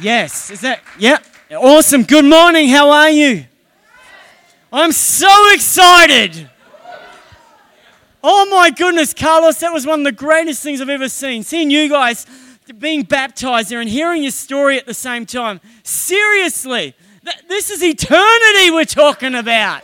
Yes, 0.00 0.50
is 0.50 0.62
that? 0.62 0.82
Yep. 0.98 1.24
Awesome. 1.52 2.04
Good 2.04 2.24
morning. 2.24 2.68
How 2.68 2.90
are 2.90 3.10
you? 3.10 3.44
I'm 4.72 4.92
so 4.92 5.52
excited. 5.52 6.48
Oh 8.24 8.46
my 8.46 8.70
goodness, 8.70 9.12
Carlos, 9.12 9.58
that 9.60 9.72
was 9.72 9.84
one 9.86 10.00
of 10.00 10.04
the 10.04 10.12
greatest 10.12 10.62
things 10.62 10.80
I've 10.80 10.88
ever 10.88 11.08
seen. 11.08 11.42
Seeing 11.42 11.70
you 11.70 11.88
guys 11.88 12.24
being 12.78 13.02
baptized 13.02 13.68
there 13.68 13.80
and 13.80 13.90
hearing 13.90 14.22
your 14.22 14.30
story 14.30 14.78
at 14.78 14.86
the 14.86 14.94
same 14.94 15.26
time. 15.26 15.60
Seriously, 15.82 16.94
th- 17.24 17.42
this 17.48 17.70
is 17.70 17.82
eternity 17.82 18.70
we're 18.70 18.84
talking 18.84 19.34
about. 19.34 19.82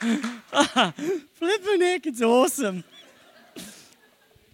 Flipping 1.34 1.80
heck, 1.80 2.06
it's 2.06 2.22
awesome. 2.22 2.84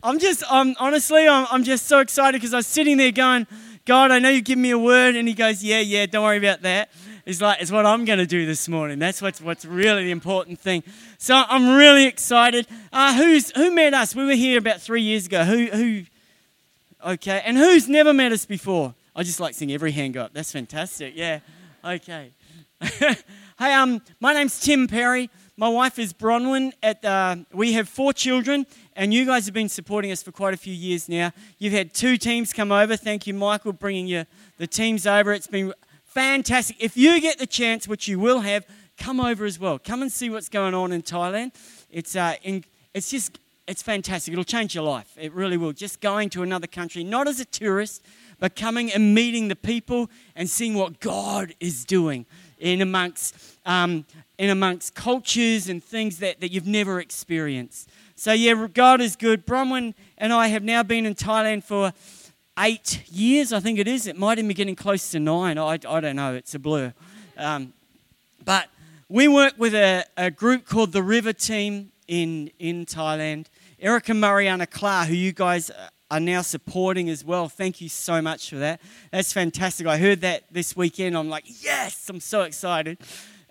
I'm 0.02 0.18
just, 0.18 0.42
I'm 0.50 0.74
honestly, 0.80 1.29
I'm, 1.29 1.46
I'm 1.50 1.64
just 1.64 1.86
so 1.86 2.00
excited 2.00 2.40
because 2.40 2.54
I 2.54 2.58
was 2.58 2.66
sitting 2.66 2.96
there 2.96 3.12
going, 3.12 3.46
God, 3.89 4.11
I 4.11 4.18
know 4.18 4.29
you 4.29 4.43
give 4.43 4.58
me 4.58 4.71
a 4.71 4.79
word. 4.79 5.17
And 5.17 5.26
he 5.26 5.32
goes, 5.32 5.64
Yeah, 5.64 5.81
yeah, 5.81 6.04
don't 6.04 6.22
worry 6.22 6.36
about 6.36 6.61
that. 6.61 6.90
It's 7.25 7.40
like, 7.40 7.62
it's 7.62 7.72
what 7.72 7.86
I'm 7.86 8.04
going 8.04 8.18
to 8.18 8.26
do 8.26 8.45
this 8.45 8.68
morning. 8.68 8.99
That's 8.99 9.22
what's, 9.22 9.40
what's 9.40 9.64
really 9.64 10.04
the 10.04 10.11
important 10.11 10.61
thing. 10.61 10.82
So 11.17 11.35
I'm 11.35 11.75
really 11.75 12.04
excited. 12.04 12.67
Uh, 12.93 13.17
who's, 13.17 13.50
who 13.53 13.71
met 13.71 13.95
us? 13.95 14.14
We 14.14 14.26
were 14.26 14.32
here 14.32 14.59
about 14.59 14.82
three 14.82 15.00
years 15.00 15.25
ago. 15.25 15.43
Who, 15.45 15.67
who, 15.68 16.03
okay. 17.12 17.40
And 17.46 17.57
who's 17.57 17.89
never 17.89 18.12
met 18.12 18.31
us 18.31 18.45
before? 18.45 18.95
I 19.17 19.22
just 19.22 19.40
like 19.40 19.54
seeing 19.54 19.72
every 19.72 19.93
hand 19.93 20.12
go 20.12 20.23
up. 20.23 20.34
That's 20.34 20.53
fantastic. 20.53 21.14
Yeah. 21.17 21.40
Okay. 21.82 22.31
hey, 22.81 23.73
um, 23.73 24.03
my 24.20 24.34
name's 24.34 24.61
Tim 24.61 24.86
Perry. 24.86 25.31
My 25.57 25.68
wife 25.68 25.98
is 25.98 26.12
Bronwyn. 26.12 26.73
At, 26.82 27.04
uh, 27.04 27.36
we 27.53 27.73
have 27.73 27.89
four 27.89 28.12
children, 28.12 28.67
and 28.98 29.14
you 29.14 29.25
guys 29.25 29.44
have 29.46 29.54
been 29.54 29.68
supporting 29.68 30.11
us 30.11 30.25
for 30.25 30.32
quite 30.32 30.52
a 30.52 30.57
few 30.57 30.75
years 30.75 31.08
now. 31.08 31.30
You've 31.58 31.72
had 31.72 31.94
two 31.94 32.16
teams 32.16 32.52
come 32.52 32.72
over. 32.72 32.97
Thank 32.97 33.28
you, 33.28 33.33
Michael, 33.33 33.72
bringing 33.72 34.08
you 34.08 34.25
the 34.56 34.66
teams 34.66 35.06
over. 35.06 35.33
It's 35.33 35.47
been 35.47 35.72
fantastic. 36.05 36.77
If 36.81 36.97
you 36.97 37.20
get 37.20 37.39
the 37.39 37.47
chance, 37.47 37.86
which 37.86 38.08
you 38.08 38.19
will 38.19 38.41
have, 38.41 38.67
come 38.98 39.20
over 39.20 39.45
as 39.45 39.56
well. 39.56 39.78
Come 39.78 40.03
and 40.03 40.11
see 40.11 40.31
what's 40.31 40.48
going 40.48 40.75
on 40.75 40.91
in 40.91 41.03
Thailand. 41.03 41.55
It's, 41.92 42.17
uh, 42.17 42.34
in, 42.42 42.64
it's 42.92 43.08
just, 43.08 43.39
it's 43.69 43.83
fantastic. 43.83 44.33
It'll 44.33 44.42
change 44.42 44.75
your 44.75 44.83
life. 44.83 45.17
It 45.17 45.33
really 45.33 45.56
will. 45.56 45.73
Just 45.73 46.01
going 46.01 46.28
to 46.30 46.42
another 46.42 46.67
country, 46.67 47.05
not 47.05 47.28
as 47.28 47.39
a 47.39 47.45
tourist, 47.45 48.05
but 48.41 48.56
coming 48.56 48.92
and 48.92 49.14
meeting 49.14 49.47
the 49.47 49.56
people 49.56 50.11
and 50.34 50.51
seeing 50.51 50.75
what 50.75 50.98
God 50.98 51.55
is 51.61 51.84
doing 51.84 52.27
in 52.58 52.83
amongst, 52.83 53.36
um, 53.64 54.05
in 54.39 54.51
amongst 54.51 54.97
cultures 54.97 55.69
and 55.69 55.84
things 55.84 56.19
that, 56.19 56.41
that 56.41 56.51
you've 56.51 56.67
never 56.67 56.98
experienced. 56.98 57.89
So, 58.19 58.33
yeah, 58.33 58.66
God 58.74 59.00
is 59.00 59.14
good. 59.14 59.47
Bronwyn 59.47 59.94
and 60.19 60.33
I 60.33 60.48
have 60.48 60.64
now 60.64 60.83
been 60.83 61.06
in 61.06 61.14
Thailand 61.14 61.62
for 61.62 61.92
eight 62.58 63.08
years, 63.08 63.52
I 63.52 63.61
think 63.61 63.78
it 63.78 63.86
is. 63.86 64.08
It 64.08 64.19
might 64.19 64.38
even 64.38 64.48
be 64.48 64.55
getting 64.55 64.74
close 64.74 65.12
to 65.12 65.20
nine. 65.20 65.56
I, 65.56 65.78
I 65.88 66.00
don't 66.00 66.16
know. 66.16 66.34
It's 66.34 66.52
a 66.52 66.58
blur. 66.58 66.92
Um, 67.36 67.72
but 68.44 68.70
we 69.08 69.28
work 69.28 69.55
with 69.56 69.72
a, 69.72 70.05
a 70.16 70.33
group 70.33 70.66
called 70.66 70.91
the 70.91 71.02
River 71.02 71.33
Team 71.33 71.92
in, 72.08 72.50
in 72.58 72.86
Thailand. 72.86 73.46
Erica 73.78 74.14
Mariana 74.14 74.66
Klar, 74.66 75.05
who 75.05 75.14
you 75.14 75.30
guys 75.30 75.70
are 76.11 76.19
now 76.19 76.42
supporting 76.42 77.08
as 77.08 77.24
well. 77.24 77.48
Thank 77.48 77.80
you 77.80 77.89
so 77.89 78.20
much 78.20 78.50
for 78.50 78.56
that. 78.56 78.80
That's 79.12 79.33
fantastic. 79.33 79.86
I 79.86 79.96
heard 79.96 80.22
that 80.22 80.42
this 80.50 80.74
weekend. 80.77 81.16
I'm 81.16 81.28
like, 81.28 81.44
yes, 81.62 82.08
I'm 82.08 82.19
so 82.19 82.42
excited. 82.42 82.98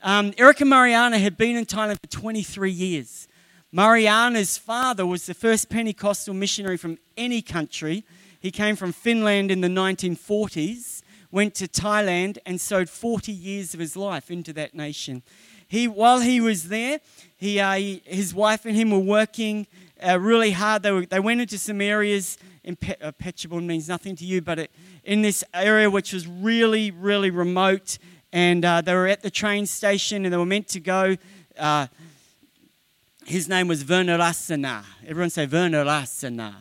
Um, 0.03 0.33
Erica 0.37 0.65
Mariana 0.65 1.19
had 1.19 1.37
been 1.37 1.55
in 1.55 1.65
Thailand 1.65 2.01
for 2.01 2.07
23 2.07 2.69
years. 2.69 3.29
Mariana's 3.77 4.57
father 4.57 5.05
was 5.05 5.27
the 5.27 5.35
first 5.35 5.69
Pentecostal 5.69 6.33
missionary 6.33 6.77
from 6.77 6.97
any 7.15 7.43
country. 7.43 8.03
He 8.39 8.49
came 8.49 8.75
from 8.75 8.91
Finland 8.91 9.51
in 9.51 9.61
the 9.61 9.67
1940s, 9.67 11.03
went 11.29 11.53
to 11.53 11.67
Thailand, 11.67 12.39
and 12.43 12.59
sowed 12.59 12.89
40 12.89 13.31
years 13.31 13.75
of 13.75 13.79
his 13.79 13.95
life 13.95 14.31
into 14.31 14.51
that 14.53 14.73
nation. 14.73 15.21
He, 15.67 15.87
while 15.87 16.21
he 16.21 16.41
was 16.41 16.69
there, 16.69 17.01
he, 17.35 17.59
uh, 17.59 17.73
he 17.73 18.01
his 18.03 18.33
wife 18.33 18.65
and 18.65 18.75
him 18.75 18.89
were 18.89 18.97
working 18.97 19.67
uh, 20.01 20.19
really 20.19 20.53
hard. 20.53 20.81
They, 20.81 20.91
were, 20.91 21.05
they 21.05 21.19
went 21.19 21.41
into 21.41 21.59
some 21.59 21.79
areas, 21.79 22.39
in 22.63 22.77
Pe- 22.77 22.95
uh, 22.99 23.11
means 23.59 23.87
nothing 23.87 24.15
to 24.15 24.25
you, 24.25 24.41
but 24.41 24.57
it, 24.57 24.71
in 25.03 25.21
this 25.21 25.43
area 25.53 25.87
which 25.87 26.13
was 26.13 26.25
really, 26.25 26.89
really 26.89 27.29
remote, 27.29 27.99
and 28.33 28.65
uh, 28.65 28.81
they 28.81 28.95
were 28.95 29.05
at 29.05 29.21
the 29.21 29.29
train 29.29 29.67
station 29.67 30.25
and 30.25 30.33
they 30.33 30.37
were 30.37 30.47
meant 30.47 30.67
to 30.69 30.79
go. 30.79 31.15
His 33.27 33.49
name 33.49 33.67
was 33.67 33.83
Vernarasana. 33.83 34.85
Everyone 35.05 35.29
say 35.29 35.45
Vernarasana. 35.45 36.55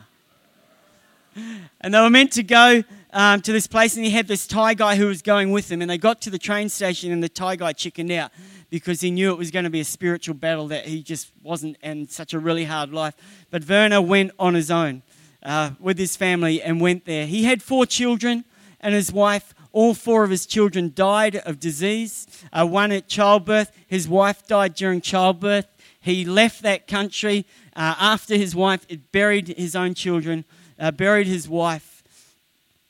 And 1.79 1.93
they 1.93 2.01
were 2.01 2.09
meant 2.09 2.33
to 2.33 2.43
go 2.43 2.83
um, 3.13 3.39
to 3.43 3.53
this 3.53 3.67
place, 3.67 3.95
and 3.95 4.03
he 4.03 4.11
had 4.11 4.27
this 4.27 4.45
Thai 4.45 4.73
guy 4.73 4.97
who 4.97 5.07
was 5.07 5.21
going 5.21 5.51
with 5.51 5.69
them. 5.69 5.81
And 5.81 5.89
they 5.89 5.97
got 5.97 6.19
to 6.23 6.29
the 6.29 6.37
train 6.37 6.67
station, 6.67 7.13
and 7.13 7.23
the 7.23 7.29
Thai 7.29 7.55
guy 7.55 7.71
chickened 7.71 8.11
out 8.11 8.31
because 8.69 8.99
he 8.99 9.11
knew 9.11 9.31
it 9.31 9.37
was 9.37 9.49
going 9.49 9.63
to 9.63 9.69
be 9.69 9.79
a 9.79 9.85
spiritual 9.85 10.35
battle 10.35 10.67
that 10.67 10.85
he 10.85 11.01
just 11.01 11.31
wasn't, 11.41 11.77
in 11.83 12.09
such 12.09 12.33
a 12.33 12.39
really 12.39 12.65
hard 12.65 12.91
life. 12.91 13.15
But 13.49 13.65
Werner 13.65 14.01
went 14.01 14.31
on 14.37 14.53
his 14.53 14.69
own 14.69 15.03
uh, 15.43 15.69
with 15.79 15.97
his 15.97 16.17
family 16.17 16.61
and 16.61 16.81
went 16.81 17.05
there. 17.05 17.27
He 17.27 17.45
had 17.45 17.63
four 17.63 17.85
children 17.85 18.43
and 18.81 18.93
his 18.93 19.09
wife. 19.13 19.53
All 19.71 19.93
four 19.93 20.25
of 20.25 20.31
his 20.31 20.45
children 20.45 20.91
died 20.93 21.37
of 21.37 21.61
disease. 21.61 22.27
Uh, 22.51 22.67
one 22.67 22.91
at 22.91 23.07
childbirth. 23.07 23.71
His 23.87 24.09
wife 24.09 24.45
died 24.47 24.73
during 24.73 24.99
childbirth. 24.99 25.67
He 26.07 26.23
left 26.23 26.61
that 26.61 26.87
country 26.87 27.45
uh, 27.75 27.95
after 27.99 28.37
his 28.37 28.55
wife 28.55 28.85
buried 29.11 29.49
his 29.49 29.75
own 29.75 29.93
children, 29.93 30.45
uh, 30.79 30.91
buried 30.91 31.27
his 31.27 31.49
wife, 31.49 32.01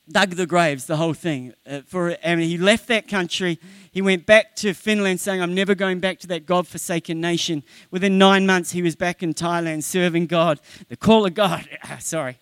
dug 0.08 0.30
the 0.36 0.46
graves, 0.46 0.86
the 0.86 0.98
whole 0.98 1.14
thing. 1.14 1.52
Uh, 1.66 1.80
for, 1.84 2.16
and 2.22 2.40
he 2.40 2.56
left 2.56 2.86
that 2.86 3.08
country. 3.08 3.58
He 3.90 4.00
went 4.00 4.24
back 4.24 4.54
to 4.56 4.72
Finland 4.72 5.18
saying, 5.18 5.42
I'm 5.42 5.52
never 5.52 5.74
going 5.74 5.98
back 5.98 6.20
to 6.20 6.28
that 6.28 6.46
God 6.46 6.68
forsaken 6.68 7.20
nation. 7.20 7.64
Within 7.90 8.18
nine 8.18 8.46
months, 8.46 8.70
he 8.70 8.82
was 8.82 8.94
back 8.94 9.20
in 9.20 9.34
Thailand 9.34 9.82
serving 9.82 10.26
God. 10.26 10.60
The 10.88 10.96
call 10.96 11.26
of 11.26 11.34
God, 11.34 11.68
sorry. 11.98 12.38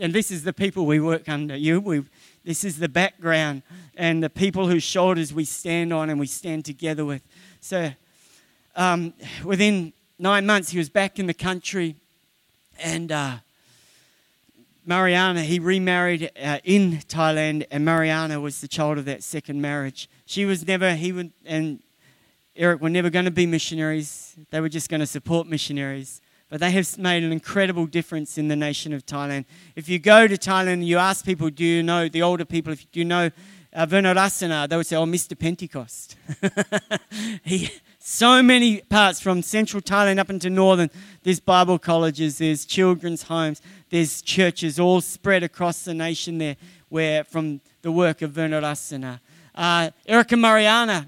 And 0.00 0.12
this 0.12 0.32
is 0.32 0.42
the 0.42 0.52
people 0.52 0.86
we 0.86 0.98
work 0.98 1.28
under. 1.28 1.56
You, 1.56 1.80
we, 1.80 2.02
this 2.44 2.64
is 2.64 2.80
the 2.80 2.88
background 2.88 3.62
and 3.96 4.24
the 4.24 4.28
people 4.28 4.68
whose 4.68 4.82
shoulders 4.82 5.32
we 5.32 5.44
stand 5.44 5.92
on 5.92 6.10
and 6.10 6.18
we 6.18 6.26
stand 6.26 6.64
together 6.64 7.04
with. 7.04 7.22
So 7.60 7.92
um, 8.76 9.14
within 9.44 9.92
nine 10.18 10.46
months, 10.46 10.70
he 10.70 10.78
was 10.78 10.88
back 10.88 11.18
in 11.18 11.26
the 11.26 11.34
country 11.34 11.96
and. 12.78 13.10
Uh, 13.10 13.36
Mariana, 14.86 15.42
he 15.42 15.58
remarried 15.58 16.30
uh, 16.42 16.58
in 16.62 16.98
Thailand, 17.08 17.64
and 17.70 17.86
Mariana 17.86 18.38
was 18.38 18.60
the 18.60 18.68
child 18.68 18.98
of 18.98 19.06
that 19.06 19.22
second 19.22 19.62
marriage. 19.62 20.10
She 20.26 20.44
was 20.44 20.66
never, 20.66 20.94
he 20.94 21.10
would, 21.10 21.32
and 21.46 21.80
Eric 22.54 22.82
were 22.82 22.90
never 22.90 23.08
going 23.08 23.24
to 23.24 23.30
be 23.30 23.46
missionaries. 23.46 24.36
They 24.50 24.60
were 24.60 24.68
just 24.68 24.90
going 24.90 25.00
to 25.00 25.06
support 25.06 25.46
missionaries. 25.46 26.20
But 26.50 26.60
they 26.60 26.70
have 26.72 26.98
made 26.98 27.22
an 27.22 27.32
incredible 27.32 27.86
difference 27.86 28.36
in 28.36 28.48
the 28.48 28.56
nation 28.56 28.92
of 28.92 29.06
Thailand. 29.06 29.46
If 29.74 29.88
you 29.88 29.98
go 29.98 30.26
to 30.26 30.36
Thailand, 30.36 30.74
and 30.74 30.86
you 30.86 30.98
ask 30.98 31.24
people, 31.24 31.48
do 31.48 31.64
you 31.64 31.82
know, 31.82 32.08
the 32.08 32.20
older 32.20 32.44
people, 32.44 32.74
if 32.74 32.86
you 32.92 33.06
know 33.06 33.30
uh, 33.72 33.86
Vernarasana, 33.86 34.68
they 34.68 34.76
would 34.76 34.86
say, 34.86 34.96
oh, 34.96 35.06
Mr. 35.06 35.36
Pentecost. 35.36 36.16
he, 37.42 37.70
so 38.06 38.42
many 38.42 38.82
parts 38.82 39.18
from 39.18 39.40
central 39.40 39.80
Thailand 39.80 40.18
up 40.18 40.28
into 40.28 40.50
northern. 40.50 40.90
There's 41.22 41.40
Bible 41.40 41.78
colleges, 41.78 42.36
there's 42.36 42.66
children's 42.66 43.22
homes, 43.22 43.62
there's 43.88 44.20
churches 44.20 44.78
all 44.78 45.00
spread 45.00 45.42
across 45.42 45.86
the 45.86 45.94
nation 45.94 46.36
there 46.36 46.56
where 46.90 47.24
from 47.24 47.62
the 47.80 47.90
work 47.90 48.20
of 48.20 48.32
Vernarasana. 48.32 49.20
Uh, 49.54 49.90
Erica 50.06 50.36
Mariana, 50.36 51.06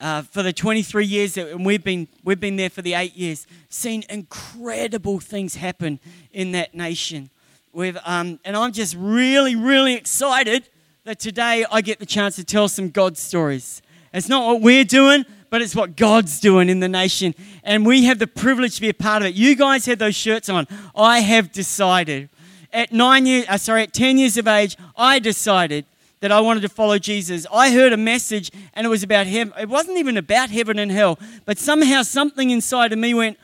uh, 0.00 0.22
for 0.22 0.42
the 0.42 0.54
23 0.54 1.04
years 1.04 1.34
that 1.34 1.60
we've 1.60 1.84
been, 1.84 2.08
we've 2.24 2.40
been 2.40 2.56
there 2.56 2.70
for 2.70 2.80
the 2.80 2.94
eight 2.94 3.14
years, 3.14 3.46
seen 3.68 4.04
incredible 4.08 5.20
things 5.20 5.56
happen 5.56 6.00
in 6.32 6.52
that 6.52 6.74
nation. 6.74 7.28
We've, 7.74 7.98
um, 8.06 8.40
and 8.46 8.56
I'm 8.56 8.72
just 8.72 8.96
really, 8.96 9.54
really 9.54 9.96
excited 9.96 10.70
that 11.04 11.18
today 11.18 11.66
I 11.70 11.82
get 11.82 11.98
the 11.98 12.06
chance 12.06 12.36
to 12.36 12.44
tell 12.44 12.68
some 12.68 12.88
God 12.88 13.18
stories. 13.18 13.82
It's 14.14 14.28
not 14.28 14.46
what 14.46 14.60
we're 14.62 14.84
doing, 14.84 15.24
but 15.52 15.60
it's 15.60 15.76
what 15.76 15.96
God's 15.96 16.40
doing 16.40 16.70
in 16.70 16.80
the 16.80 16.88
nation. 16.88 17.34
And 17.62 17.84
we 17.84 18.04
have 18.04 18.18
the 18.18 18.26
privilege 18.26 18.76
to 18.76 18.80
be 18.80 18.88
a 18.88 18.94
part 18.94 19.20
of 19.20 19.28
it. 19.28 19.34
You 19.34 19.54
guys 19.54 19.84
have 19.84 19.98
those 19.98 20.16
shirts 20.16 20.48
on. 20.48 20.66
I 20.96 21.20
have 21.20 21.52
decided. 21.52 22.30
At 22.72 22.90
nine 22.90 23.26
years, 23.26 23.44
uh, 23.50 23.58
sorry, 23.58 23.82
at 23.82 23.92
10 23.92 24.16
years 24.16 24.38
of 24.38 24.48
age, 24.48 24.78
I 24.96 25.18
decided 25.18 25.84
that 26.20 26.32
I 26.32 26.40
wanted 26.40 26.60
to 26.62 26.70
follow 26.70 26.98
Jesus. 26.98 27.46
I 27.52 27.70
heard 27.70 27.92
a 27.92 27.98
message 27.98 28.50
and 28.72 28.86
it 28.86 28.88
was 28.88 29.02
about 29.02 29.26
heaven. 29.26 29.52
It 29.60 29.68
wasn't 29.68 29.98
even 29.98 30.16
about 30.16 30.48
heaven 30.48 30.78
and 30.78 30.90
hell, 30.90 31.18
but 31.44 31.58
somehow 31.58 32.00
something 32.00 32.48
inside 32.48 32.94
of 32.94 32.98
me 32.98 33.12
went, 33.12 33.36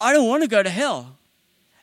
I 0.00 0.14
don't 0.14 0.30
want 0.30 0.42
to 0.42 0.48
go 0.48 0.62
to 0.62 0.70
hell. 0.70 1.18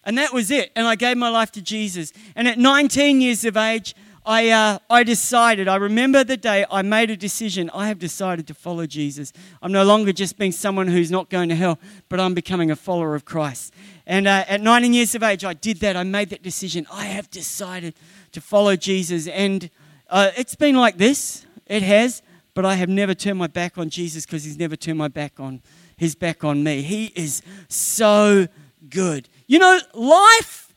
And 0.04 0.18
that 0.18 0.34
was 0.34 0.50
it. 0.50 0.72
And 0.76 0.88
I 0.88 0.96
gave 0.96 1.18
my 1.18 1.30
life 1.30 1.52
to 1.52 1.62
Jesus. 1.62 2.14
And 2.36 2.48
at 2.48 2.58
19 2.58 3.22
years 3.22 3.46
of 3.46 3.56
age, 3.56 3.94
I, 4.28 4.50
uh, 4.50 4.80
I 4.90 5.04
decided, 5.04 5.70
I 5.70 5.78
remember 5.78 6.22
the 6.26 6.36
day 6.36 6.66
I 6.70 6.82
made 6.82 7.10
a 7.10 7.16
decision. 7.16 7.72
I 7.74 7.88
have 7.88 7.98
decided 7.98 8.46
to 8.48 8.54
follow 8.54 8.86
Jesus. 8.86 9.32
I'm 9.62 9.72
no 9.72 9.86
longer 9.86 10.12
just 10.12 10.38
being 10.38 10.52
someone 10.52 10.88
who's 10.88 11.10
not 11.10 11.30
going 11.30 11.48
to 11.48 11.56
hell, 11.56 11.80
but 12.10 12.20
I'm 12.20 12.34
becoming 12.34 12.70
a 12.70 12.76
follower 12.76 13.16
of 13.16 13.24
Christ. 13.24 13.74
And 14.06 14.28
uh, 14.28 14.44
at 14.50 14.60
19 14.60 14.94
years 14.94 15.16
of 15.16 15.24
age, 15.24 15.46
I 15.46 15.54
did 15.54 15.80
that. 15.80 15.96
I 15.96 16.04
made 16.04 16.30
that 16.32 16.44
decision. 16.44 16.86
I 16.92 17.06
have 17.06 17.30
decided 17.30 17.94
to 18.34 18.42
follow 18.42 18.76
Jesus. 18.76 19.28
And 19.28 19.70
uh, 20.10 20.32
it's 20.36 20.56
been 20.56 20.76
like 20.76 20.98
this. 20.98 21.46
It 21.66 21.84
has. 21.84 22.22
But 22.54 22.66
I 22.66 22.76
have 22.76 22.90
never 22.90 23.14
turned 23.14 23.40
my 23.40 23.48
back 23.48 23.78
on 23.78 23.90
Jesus 23.90 24.26
because 24.26 24.44
he's 24.44 24.60
never 24.60 24.76
turned 24.76 24.98
my 24.98 25.08
back 25.08 25.40
on 25.40 25.62
his 25.96 26.16
back 26.16 26.44
on 26.44 26.66
me. 26.66 26.82
He 26.82 27.14
is 27.16 27.42
so 27.70 28.50
good. 28.90 29.30
You 29.48 29.60
know, 29.60 29.80
life 29.94 30.76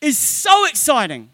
is 0.00 0.16
so 0.16 0.64
exciting. 0.64 1.30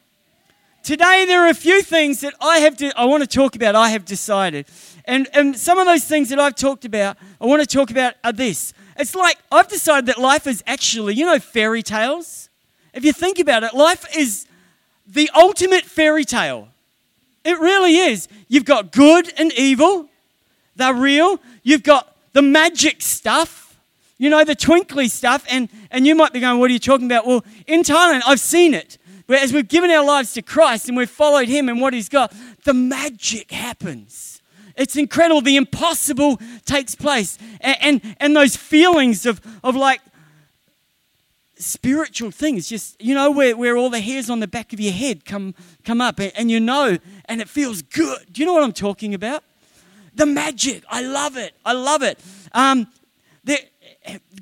Today, 0.85 1.25
there 1.25 1.47
are 1.47 1.49
a 1.49 1.55
few 1.55 1.81
things 1.81 2.21
that 2.21 2.35
I 2.43 2.59
have 2.59 2.77
to, 2.77 2.93
I 2.95 3.07
want 3.07 3.23
to 3.23 3.27
talk 3.27 3.57
about, 3.57 3.75
I 3.75 3.89
have 3.89 4.05
decided. 4.05 4.67
And, 5.07 5.27
and 5.33 5.57
some 5.57 5.79
of 5.79 5.87
those 5.87 6.05
things 6.05 6.29
that 6.29 6.39
I've 6.39 6.57
talked 6.57 6.85
about, 6.85 7.17
I 7.41 7.47
want 7.47 7.63
to 7.63 7.67
talk 7.67 7.91
about 7.91 8.17
are 8.23 8.35
this. 8.35 8.75
It's 8.99 9.15
like 9.15 9.39
I've 9.51 9.69
decided 9.69 10.05
that 10.07 10.19
life 10.19 10.47
is 10.47 10.63
actually, 10.67 11.15
you 11.15 11.25
know, 11.25 11.39
fairy 11.39 11.83
tales? 11.83 12.51
If 12.93 13.03
you 13.03 13.15
think 13.15 13.39
about 13.39 13.63
it, 13.63 13.73
life 13.73 14.05
is 14.15 14.47
the 15.07 15.31
ultimate 15.35 15.85
fairy 15.85 16.27
tale. 16.27 16.69
It 17.45 17.59
really 17.61 17.97
is. 17.97 18.29
You've 18.49 18.67
got 18.67 18.93
good 18.93 19.33
and 19.39 19.55
evil, 19.55 20.11
they're 20.77 20.93
real. 20.93 21.41
You've 21.63 21.83
got 21.83 22.15
the 22.35 22.43
magic 22.43 23.01
stuff, 23.01 23.81
you 24.19 24.29
know, 24.29 24.45
the 24.45 24.55
twinkly 24.55 25.09
stuff. 25.09 25.47
And, 25.49 25.71
and 25.91 26.07
you 26.07 26.15
might 26.15 26.35
be 26.35 26.41
going, 26.41 26.59
What 26.61 26.69
are 26.69 26.75
you 26.75 26.79
talking 26.79 27.07
about? 27.07 27.27
Well, 27.27 27.43
in 27.67 27.81
Thailand, 27.81 28.21
I've 28.27 28.41
seen 28.41 28.75
it. 28.75 28.99
As 29.29 29.53
we've 29.53 29.69
given 29.69 29.91
our 29.91 30.05
lives 30.05 30.33
to 30.35 30.43
Christ 30.43 30.89
and 30.89 30.97
we've 30.97 31.11
followed 31.11 31.49
Him 31.49 31.69
and 31.69 31.81
what 31.81 31.95
He's 31.95 32.09
got, 32.09 32.33
the 32.65 32.75
magic 32.75 33.51
happens. 33.51 34.43
It's 34.77 34.97
incredible. 34.97 35.41
The 35.41 35.57
impossible 35.57 36.41
takes 36.65 36.95
place. 36.95 37.39
And, 37.61 37.77
and, 37.81 38.17
and 38.21 38.37
those 38.37 38.57
feelings 38.57 39.25
of, 39.25 39.41
of 39.63 39.77
like 39.77 40.01
spiritual 41.57 42.31
things, 42.31 42.69
just, 42.69 43.01
you 43.01 43.15
know, 43.15 43.31
where, 43.31 43.57
where 43.57 43.77
all 43.77 43.89
the 43.89 44.01
hairs 44.01 44.29
on 44.29 44.41
the 44.41 44.49
back 44.49 44.73
of 44.73 44.81
your 44.81 44.93
head 44.93 45.25
come, 45.25 45.55
come 45.85 46.01
up 46.01 46.19
and, 46.19 46.33
and 46.37 46.51
you 46.51 46.61
know, 46.61 46.99
and 47.27 47.41
it 47.41 47.49
feels 47.49 47.83
good. 47.83 48.19
Do 48.33 48.41
you 48.41 48.47
know 48.47 48.53
what 48.53 48.65
I'm 48.65 48.73
talking 48.73 49.15
about? 49.15 49.45
The 50.15 50.27
magic. 50.27 50.85
I 50.89 51.01
love 51.03 51.37
it. 51.37 51.55
I 51.65 51.73
love 51.73 52.03
it. 52.03 52.19
Um, 52.53 52.89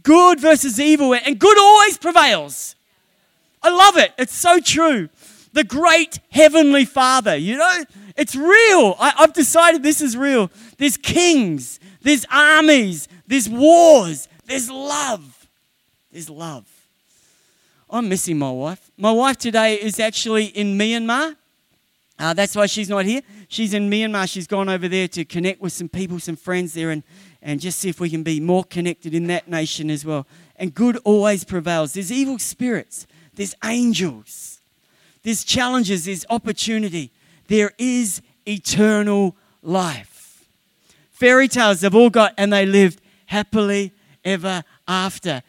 good 0.03 0.41
versus 0.41 0.81
evil, 0.81 1.15
and 1.15 1.39
good 1.39 1.59
always 1.59 1.99
prevails. 1.99 2.77
I 3.63 3.71
love 3.71 3.97
it. 3.97 4.13
It's 4.19 4.35
so 4.35 4.61
true. 4.61 5.09
The 5.53 5.65
great 5.65 6.19
heavenly 6.31 6.85
Father, 6.85 7.37
you 7.37 7.59
know, 7.59 7.85
it's 8.17 8.35
real. 8.35 8.97
I, 8.99 9.13
I've 9.19 9.35
decided 9.35 9.83
this 9.83 10.01
is 10.01 10.17
real. 10.17 10.51
There's 10.79 10.97
kings, 10.97 11.79
there's 12.01 12.25
armies, 12.31 13.07
there's 13.27 13.49
wars, 13.49 14.29
there's 14.47 14.71
love. 14.71 15.47
There's 16.11 16.29
love. 16.29 16.67
I'm 17.89 18.09
missing 18.09 18.39
my 18.39 18.51
wife. 18.51 18.91
My 18.97 19.13
wife 19.13 19.39
today 19.39 19.75
is 19.75 19.99
actually 19.99 20.47
in 20.47 20.79
Myanmar. 20.79 21.37
Uh, 22.19 22.35
that's 22.35 22.55
why 22.55 22.67
she's 22.67 22.89
not 22.89 23.05
here. 23.05 23.23
She's 23.49 23.75
in 23.75 23.91
Myanmar. 23.91 24.31
She's 24.31 24.47
gone 24.47 24.69
over 24.69 24.89
there 24.89 25.09
to 25.09 25.25
connect 25.25 25.61
with 25.61 25.73
some 25.73 25.89
people, 25.89 26.19
some 26.21 26.37
friends 26.37 26.75
there, 26.75 26.91
and, 26.91 27.03
and 27.41 27.61
just 27.61 27.79
see 27.79 27.89
if 27.89 27.99
we 27.99 28.09
can 28.09 28.23
be 28.23 28.41
more 28.41 28.65
connected 28.65 29.15
in 29.15 29.27
that 29.27 29.49
nation 29.49 29.91
as 29.91 30.05
well. 30.05 30.27
And 30.57 30.75
good 30.75 30.99
always 31.05 31.45
prevails. 31.45 31.95
There's 31.95 32.13
evil 32.13 32.39
spirits, 32.39 33.07
there's 33.35 33.55
angels, 33.65 34.61
there's 35.23 35.45
challenges, 35.45 36.05
there's 36.05 36.27
opportunity. 36.29 37.11
There 37.49 37.73
is 37.79 38.23
eternal 38.47 39.37
life. 39.63 40.45
Fairy 41.11 41.49
tales 41.49 41.81
they've 41.81 41.95
all 41.95 42.11
got, 42.11 42.35
and 42.37 42.53
they 42.53 42.67
lived 42.67 43.01
happily 43.27 43.93
ever 44.25 44.65
after. 44.89 45.43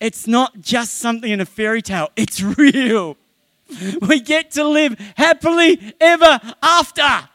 It's 0.00 0.26
not 0.26 0.60
just 0.60 0.94
something 0.94 1.30
in 1.30 1.40
a 1.40 1.46
fairy 1.46 1.82
tale, 1.82 2.10
it's 2.16 2.42
real. 2.42 3.16
We 4.00 4.20
get 4.20 4.52
to 4.52 4.64
live 4.64 4.98
happily 5.14 5.94
ever 6.00 6.40
after. 6.62 7.28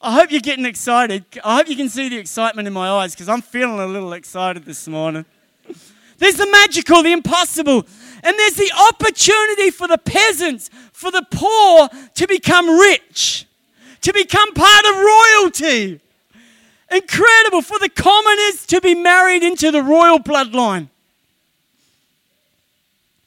I 0.00 0.12
hope 0.12 0.30
you're 0.30 0.40
getting 0.40 0.64
excited. 0.64 1.26
I 1.44 1.56
hope 1.56 1.68
you 1.68 1.76
can 1.76 1.90
see 1.90 2.08
the 2.08 2.16
excitement 2.16 2.66
in 2.66 2.72
my 2.72 2.88
eyes 2.88 3.14
because 3.14 3.28
I'm 3.28 3.42
feeling 3.42 3.80
a 3.80 3.86
little 3.86 4.14
excited 4.14 4.64
this 4.64 4.88
morning. 4.88 5.26
There's 6.18 6.36
the 6.36 6.50
magical, 6.50 7.02
the 7.02 7.12
impossible, 7.12 7.86
and 8.22 8.38
there's 8.38 8.54
the 8.54 8.72
opportunity 8.90 9.70
for 9.70 9.86
the 9.86 9.98
peasants, 9.98 10.70
for 10.92 11.10
the 11.10 11.24
poor 11.30 11.88
to 12.14 12.26
become 12.26 12.68
rich, 12.78 13.46
to 14.02 14.12
become 14.12 14.52
part 14.52 14.84
of 14.84 14.96
royalty. 14.96 16.00
Incredible 16.90 17.62
for 17.62 17.78
the 17.78 17.88
commoners 17.88 18.66
to 18.66 18.80
be 18.80 18.94
married 18.94 19.42
into 19.42 19.70
the 19.70 19.82
royal 19.82 20.18
bloodline. 20.18 20.88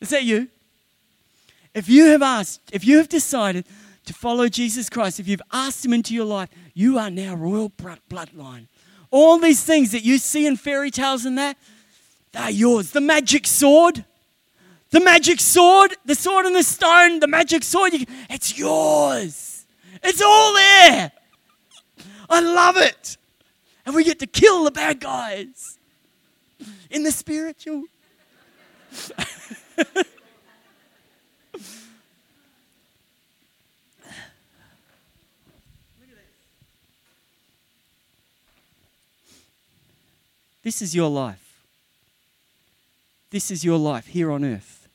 Is 0.02 0.10
that 0.10 0.24
you? 0.24 0.50
If 1.74 1.88
you 1.88 2.08
have 2.08 2.22
asked, 2.22 2.62
if 2.74 2.86
you 2.86 2.98
have 2.98 3.08
decided 3.08 3.66
to 4.06 4.14
follow 4.14 4.50
Jesus 4.50 4.90
Christ, 4.90 5.20
if 5.20 5.28
you've 5.28 5.42
asked 5.54 5.86
Him 5.86 5.94
into 5.94 6.14
your 6.14 6.26
life, 6.26 6.50
you 6.74 6.98
are 6.98 7.10
now 7.10 7.36
royal 7.36 7.70
bloodline. 7.70 8.68
All 9.12 9.38
these 9.38 9.64
things 9.64 9.92
that 9.92 10.04
you 10.04 10.18
see 10.18 10.48
in 10.48 10.58
fairy 10.58 10.90
tales 10.90 11.26
and 11.26 11.38
that, 11.38 11.56
they're 12.32 12.50
yours. 12.50 12.92
The 12.92 13.02
magic 13.02 13.46
sword, 13.48 14.06
the 14.90 15.00
magic 15.00 15.40
sword, 15.40 15.96
the 16.06 16.16
sword 16.16 16.46
and 16.46 16.56
the 16.56 16.64
stone, 16.64 17.20
the 17.20 17.28
magic 17.28 17.64
sword, 17.64 17.94
you, 17.94 18.06
it's 18.30 18.58
yours. 18.58 19.66
It's 20.04 20.22
all 20.22 20.54
there. 20.54 21.12
I 22.30 22.40
love 22.40 22.78
it. 22.78 23.18
And 23.86 23.96
we 23.96 24.04
get 24.04 24.20
to 24.20 24.28
kill 24.28 24.64
the 24.64 24.72
bad 24.72 25.00
guys 25.00 25.78
in 26.90 27.04
the 27.04 27.12
spiritual. 27.12 27.84
This 40.64 40.82
is 40.82 40.94
your 40.94 41.10
life. 41.10 41.41
This 43.32 43.50
is 43.50 43.64
your 43.64 43.78
life 43.78 44.08
here 44.08 44.30
on 44.30 44.44
earth. 44.44 44.90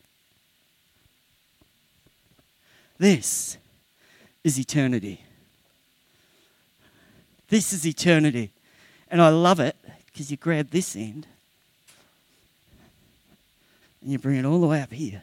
This 2.99 3.57
is 4.45 4.59
eternity. 4.59 5.23
This 7.49 7.73
is 7.73 7.87
eternity. 7.87 8.51
And 9.11 9.23
I 9.23 9.31
love 9.31 9.59
it 9.59 9.77
because 10.07 10.31
you 10.31 10.37
grab 10.37 10.71
this 10.71 10.95
end 10.95 11.27
and 14.03 14.13
you 14.13 14.19
bring 14.19 14.37
it 14.37 14.45
all 14.45 14.61
the 14.61 14.67
way 14.67 14.83
up 14.83 14.93
here. 14.93 15.23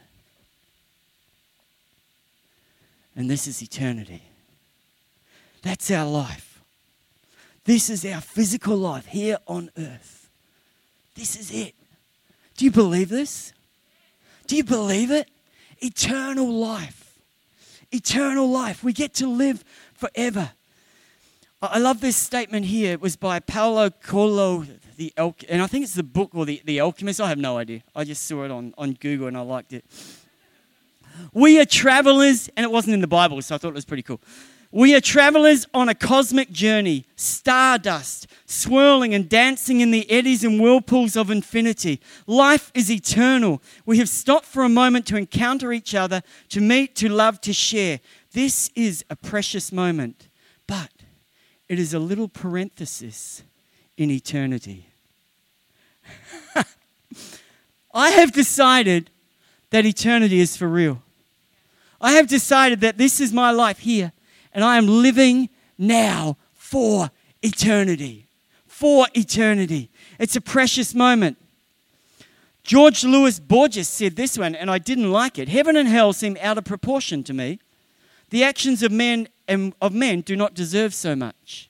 And 3.16 3.30
this 3.30 3.48
is 3.48 3.62
eternity. 3.62 4.24
That's 5.62 5.92
our 5.92 6.10
life. 6.10 6.62
This 7.66 7.90
is 7.90 8.06
our 8.06 8.22
physical 8.22 8.76
life 8.76 9.06
here 9.06 9.38
on 9.48 9.70
earth. 9.78 10.30
This 11.16 11.40
is 11.40 11.52
it. 11.52 11.76
Do 12.58 12.66
you 12.66 12.72
believe 12.72 13.10
this? 13.10 13.54
Do 14.48 14.56
you 14.56 14.64
believe 14.64 15.12
it? 15.12 15.30
Eternal 15.80 16.52
life. 16.52 17.18
Eternal 17.92 18.50
life. 18.50 18.84
We 18.84 18.94
get 18.94 19.14
to 19.16 19.28
live 19.28 19.64
forever. 19.94 20.52
I 21.62 21.80
love 21.80 22.02
this 22.02 22.18
statement 22.18 22.66
here. 22.66 22.92
It 22.92 23.02
was 23.02 23.16
by 23.16 23.40
Paulo 23.40 23.90
Coelho, 23.90 24.66
the 24.98 25.14
El- 25.16 25.36
and 25.48 25.62
I 25.62 25.68
think 25.68 25.84
it's 25.84 25.94
the 25.94 26.04
book 26.04 26.32
or 26.34 26.46
the, 26.46 26.62
the 26.66 26.82
Alchemist. 26.82 27.22
I 27.22 27.30
have 27.30 27.38
no 27.38 27.58
idea. 27.58 27.84
I 27.96 28.04
just 28.04 28.28
saw 28.28 28.44
it 28.44 28.52
on, 28.52 28.74
on 28.78 28.94
Google 28.94 29.28
and 29.28 29.38
I 29.38 29.42
liked 29.42 29.72
it. 29.72 29.86
We 31.32 31.60
are 31.60 31.66
travelers, 31.66 32.50
and 32.58 32.64
it 32.64 32.72
wasn't 32.72 32.96
in 32.96 33.02
the 33.02 33.08
Bible, 33.08 33.42
so 33.42 33.56
I 33.56 33.58
thought 33.58 33.70
it 33.70 33.76
was 33.76 33.86
pretty 33.86 34.04
cool. 34.04 34.20
We 34.74 34.96
are 34.96 35.02
travelers 35.02 35.68
on 35.76 35.88
a 35.88 35.94
cosmic 35.94 36.52
journey, 36.52 37.06
stardust, 37.16 38.26
swirling 38.48 39.14
and 39.14 39.30
dancing 39.30 39.82
in 39.82 39.92
the 39.92 40.10
eddies 40.10 40.44
and 40.44 40.60
whirlpools 40.60 41.16
of 41.16 41.30
infinity. 41.30 42.02
Life 42.26 42.72
is 42.74 42.90
eternal. 42.90 43.62
We 43.86 44.00
have 44.00 44.10
stopped 44.10 44.48
for 44.48 44.64
a 44.64 44.70
moment 44.70 45.06
to 45.08 45.16
encounter 45.16 45.72
each 45.74 45.94
other, 45.94 46.24
to 46.50 46.60
meet, 46.60 46.96
to 46.96 47.08
love, 47.08 47.40
to 47.42 47.54
share. 47.54 48.00
This 48.32 48.72
is 48.74 49.06
a 49.12 49.16
precious 49.16 49.72
moment, 49.72 50.28
but 50.66 50.90
it 51.70 51.78
is 51.78 51.94
a 51.94 52.00
little 52.00 52.28
parenthesis 52.28 53.44
in 53.96 54.10
eternity. 54.10 54.88
I 57.94 58.10
have 58.10 58.32
decided 58.32 59.12
that 59.70 59.86
eternity 59.86 60.40
is 60.40 60.58
for 60.58 60.68
real. 60.68 61.04
I 62.02 62.14
have 62.14 62.28
decided 62.28 62.82
that 62.82 62.98
this 62.98 63.20
is 63.20 63.32
my 63.32 63.52
life 63.52 63.78
here 63.78 64.14
and 64.54 64.64
I 64.64 64.78
am 64.78 64.88
living 64.88 65.50
now 65.78 66.38
for 66.54 67.12
eternity. 67.42 68.28
For 68.68 69.08
eternity. 69.14 69.90
It's 70.20 70.36
a 70.36 70.42
precious 70.42 70.94
moment. 70.94 71.38
George 72.64 73.04
Louis 73.04 73.40
Borges 73.40 73.88
said 73.88 74.16
this 74.16 74.38
one, 74.38 74.56
and 74.56 74.72
I 74.72 74.78
didn't 74.78 75.12
like 75.12 75.38
it. 75.38 75.50
Heaven 75.50 75.76
and 75.76 75.88
hell 75.88 76.14
seem 76.14 76.38
out 76.40 76.58
of 76.58 76.64
proportion 76.64 77.24
to 77.26 77.34
me. 77.34 77.60
the 78.30 78.44
actions 78.44 78.82
of 78.82 78.92
men 78.92 79.28
and 79.48 79.74
of 79.80 79.94
men 79.94 80.22
do 80.22 80.36
not 80.36 80.56
deserve 80.56 80.94
so 80.94 81.16
much. 81.16 81.70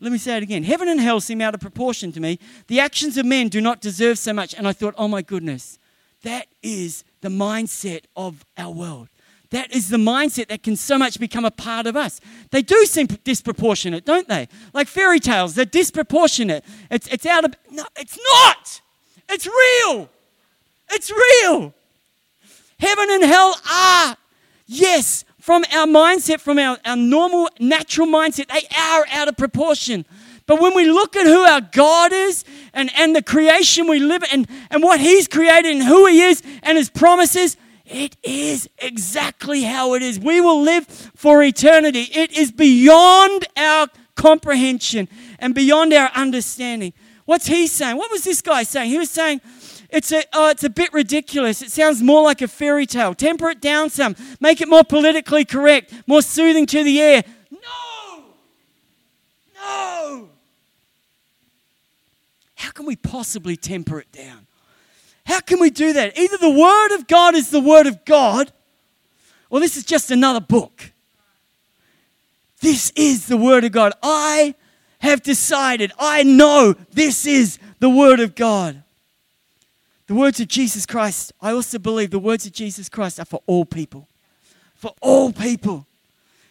Let 0.00 0.10
me 0.12 0.18
say 0.18 0.38
it 0.38 0.42
again. 0.42 0.64
Heaven 0.64 0.88
and 0.88 0.98
hell 0.98 1.20
seem 1.20 1.40
out 1.42 1.54
of 1.54 1.60
proportion 1.60 2.10
to 2.12 2.20
me. 2.20 2.38
The 2.68 2.80
actions 2.80 3.18
of 3.18 3.26
men 3.26 3.48
do 3.48 3.60
not 3.60 3.80
deserve 3.80 4.18
so 4.18 4.32
much. 4.32 4.54
And 4.54 4.66
I 4.66 4.72
thought, 4.72 4.94
oh 4.96 5.08
my 5.08 5.20
goodness, 5.20 5.78
that 6.22 6.46
is 6.62 7.04
the 7.20 7.28
mindset 7.28 8.04
of 8.16 8.44
our 8.56 8.72
world. 8.72 9.08
That 9.50 9.72
is 9.72 9.88
the 9.88 9.96
mindset 9.96 10.48
that 10.48 10.62
can 10.62 10.76
so 10.76 10.96
much 10.96 11.18
become 11.18 11.44
a 11.44 11.50
part 11.50 11.86
of 11.86 11.96
us. 11.96 12.20
They 12.50 12.62
do 12.62 12.86
seem 12.86 13.06
disproportionate, 13.06 14.04
don't 14.04 14.28
they? 14.28 14.48
Like 14.72 14.86
fairy 14.86 15.18
tales, 15.18 15.54
they're 15.54 15.64
disproportionate. 15.64 16.64
It's, 16.90 17.08
it's 17.08 17.26
out 17.26 17.44
of. 17.44 17.54
No, 17.70 17.84
it's 17.96 18.18
not. 18.32 18.80
It's 19.28 19.46
real. 19.46 20.08
It's 20.92 21.10
real. 21.10 21.74
Heaven 22.78 23.06
and 23.10 23.24
hell 23.24 23.54
are, 23.70 24.16
yes, 24.66 25.24
from 25.38 25.64
our 25.72 25.86
mindset, 25.86 26.40
from 26.40 26.58
our, 26.58 26.78
our 26.84 26.96
normal, 26.96 27.48
natural 27.58 28.06
mindset, 28.06 28.48
they 28.48 28.66
are 28.76 29.04
out 29.12 29.28
of 29.28 29.36
proportion. 29.36 30.04
But 30.46 30.60
when 30.60 30.74
we 30.74 30.90
look 30.90 31.14
at 31.14 31.26
who 31.26 31.42
our 31.42 31.60
God 31.60 32.12
is 32.12 32.44
and, 32.72 32.90
and 32.96 33.14
the 33.14 33.22
creation 33.22 33.86
we 33.86 34.00
live 34.00 34.22
in 34.24 34.30
and, 34.32 34.48
and 34.70 34.82
what 34.82 35.00
He's 35.00 35.28
created 35.28 35.72
and 35.76 35.84
who 35.84 36.06
He 36.06 36.22
is 36.22 36.42
and 36.62 36.76
His 36.78 36.90
promises, 36.90 37.56
it 37.90 38.16
is 38.22 38.70
exactly 38.78 39.62
how 39.62 39.94
it 39.94 40.02
is. 40.02 40.18
We 40.18 40.40
will 40.40 40.62
live 40.62 40.86
for 40.86 41.42
eternity. 41.42 42.06
It 42.14 42.32
is 42.32 42.52
beyond 42.52 43.46
our 43.56 43.88
comprehension 44.14 45.08
and 45.38 45.54
beyond 45.54 45.92
our 45.92 46.10
understanding. 46.14 46.92
What's 47.24 47.46
he 47.46 47.66
saying? 47.66 47.96
What 47.96 48.10
was 48.10 48.24
this 48.24 48.42
guy 48.42 48.62
saying? 48.62 48.90
He 48.90 48.98
was 48.98 49.10
saying, 49.10 49.40
it's 49.90 50.12
a, 50.12 50.22
oh, 50.32 50.50
it's 50.50 50.62
a 50.62 50.70
bit 50.70 50.92
ridiculous. 50.92 51.62
It 51.62 51.72
sounds 51.72 52.00
more 52.00 52.22
like 52.22 52.42
a 52.42 52.48
fairy 52.48 52.86
tale. 52.86 53.12
Temper 53.12 53.50
it 53.50 53.60
down 53.60 53.90
some. 53.90 54.14
Make 54.40 54.60
it 54.60 54.68
more 54.68 54.84
politically 54.84 55.44
correct, 55.44 55.92
more 56.06 56.22
soothing 56.22 56.66
to 56.66 56.84
the 56.84 56.96
ear. 56.98 57.22
No! 57.50 58.24
No! 59.56 60.28
How 62.54 62.70
can 62.70 62.86
we 62.86 62.94
possibly 62.94 63.56
temper 63.56 63.98
it 63.98 64.12
down? 64.12 64.46
How 65.30 65.38
can 65.38 65.60
we 65.60 65.70
do 65.70 65.92
that? 65.92 66.18
Either 66.18 66.38
the 66.38 66.50
Word 66.50 66.92
of 66.96 67.06
God 67.06 67.36
is 67.36 67.50
the 67.50 67.60
Word 67.60 67.86
of 67.86 68.04
God, 68.04 68.50
or 69.48 69.60
this 69.60 69.76
is 69.76 69.84
just 69.84 70.10
another 70.10 70.40
book. 70.40 70.90
This 72.60 72.90
is 72.96 73.26
the 73.26 73.36
Word 73.36 73.62
of 73.62 73.70
God. 73.70 73.92
I 74.02 74.56
have 74.98 75.22
decided, 75.22 75.92
I 76.00 76.24
know 76.24 76.74
this 76.90 77.26
is 77.26 77.60
the 77.78 77.88
Word 77.88 78.18
of 78.18 78.34
God. 78.34 78.82
The 80.08 80.16
words 80.16 80.40
of 80.40 80.48
Jesus 80.48 80.84
Christ, 80.84 81.32
I 81.40 81.52
also 81.52 81.78
believe 81.78 82.10
the 82.10 82.18
words 82.18 82.44
of 82.44 82.52
Jesus 82.52 82.88
Christ 82.88 83.20
are 83.20 83.24
for 83.24 83.40
all 83.46 83.64
people. 83.64 84.08
For 84.74 84.92
all 85.00 85.32
people. 85.32 85.86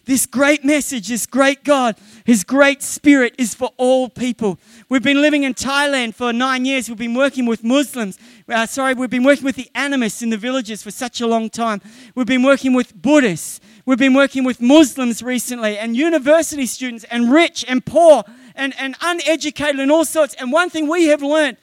This 0.06 0.26
great 0.26 0.66
message, 0.66 1.10
this 1.10 1.28
great 1.28 1.64
God, 1.64 1.96
His 2.26 2.44
great 2.44 2.82
Spirit 2.82 3.36
is 3.38 3.54
for 3.54 3.72
all 3.78 4.10
people. 4.10 4.58
We've 4.88 5.04
been 5.04 5.22
living 5.22 5.44
in 5.44 5.54
Thailand 5.54 6.16
for 6.16 6.34
nine 6.34 6.66
years. 6.66 6.90
We've 6.90 6.98
been 6.98 7.14
working 7.14 7.46
with 7.46 7.64
Muslims. 7.64 8.18
Uh, 8.50 8.66
sorry, 8.66 8.96
we've 8.96 9.10
been 9.12 9.24
working 9.24 9.46
with 9.46 9.56
the 9.56 9.70
animists 9.76 10.24
in 10.24 10.32
the 10.32 10.38
villages 10.38 10.82
for 10.82 10.90
such 10.90 11.22
a 11.22 11.28
long 11.28 11.50
time. 11.50 11.82
We've 12.16 12.26
been 12.26 12.42
working 12.42 12.74
with 12.74 13.00
Buddhists. 13.00 13.60
We've 13.86 14.00
been 14.00 14.16
working 14.16 14.44
with 14.44 14.60
Muslims 14.60 15.22
recently 15.22 15.78
and 15.78 15.96
university 15.96 16.66
students 16.66 17.04
and 17.06 17.32
rich 17.32 17.64
and 17.68 17.86
poor 17.86 18.24
and, 18.56 18.74
and 18.80 18.96
uneducated 19.02 19.80
and 19.80 19.92
all 19.92 20.04
sorts. 20.04 20.34
And 20.36 20.52
one 20.52 20.70
thing 20.70 20.88
we 20.88 21.08
have 21.08 21.22
learned 21.22 21.58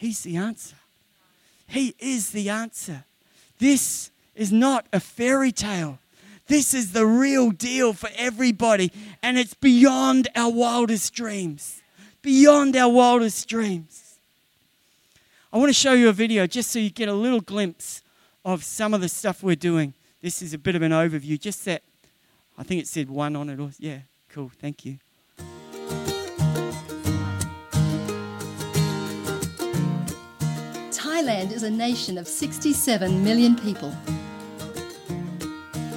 He's 0.00 0.22
the 0.22 0.36
answer. 0.36 0.76
He 1.68 1.94
is 1.98 2.30
the 2.30 2.48
answer. 2.48 3.04
This 3.58 4.10
is 4.34 4.50
not 4.50 4.86
a 4.94 4.98
fairy 4.98 5.52
tale. 5.52 5.98
This 6.46 6.72
is 6.72 6.92
the 6.92 7.04
real 7.04 7.50
deal 7.50 7.92
for 7.92 8.08
everybody, 8.16 8.92
and 9.22 9.36
it's 9.36 9.52
beyond 9.52 10.28
our 10.34 10.50
wildest 10.50 11.12
dreams. 11.12 11.82
Beyond 12.22 12.76
our 12.76 12.90
wildest 12.92 13.48
dreams. 13.48 14.18
I 15.52 15.58
want 15.58 15.70
to 15.70 15.74
show 15.74 15.94
you 15.94 16.10
a 16.10 16.12
video 16.12 16.46
just 16.46 16.70
so 16.70 16.78
you 16.78 16.90
get 16.90 17.08
a 17.08 17.14
little 17.14 17.40
glimpse 17.40 18.02
of 18.44 18.62
some 18.62 18.92
of 18.92 19.00
the 19.00 19.08
stuff 19.08 19.42
we're 19.42 19.56
doing. 19.56 19.94
This 20.20 20.42
is 20.42 20.52
a 20.52 20.58
bit 20.58 20.74
of 20.74 20.82
an 20.82 20.92
overview, 20.92 21.40
just 21.40 21.64
that 21.64 21.82
I 22.58 22.62
think 22.62 22.82
it 22.82 22.86
said 22.86 23.08
one 23.08 23.36
on 23.36 23.48
it. 23.48 23.58
Or, 23.58 23.70
yeah, 23.78 24.00
cool, 24.28 24.50
thank 24.60 24.84
you. 24.84 24.98
Thailand 30.90 31.52
is 31.52 31.62
a 31.62 31.70
nation 31.70 32.18
of 32.18 32.28
67 32.28 33.24
million 33.24 33.56
people. 33.56 33.94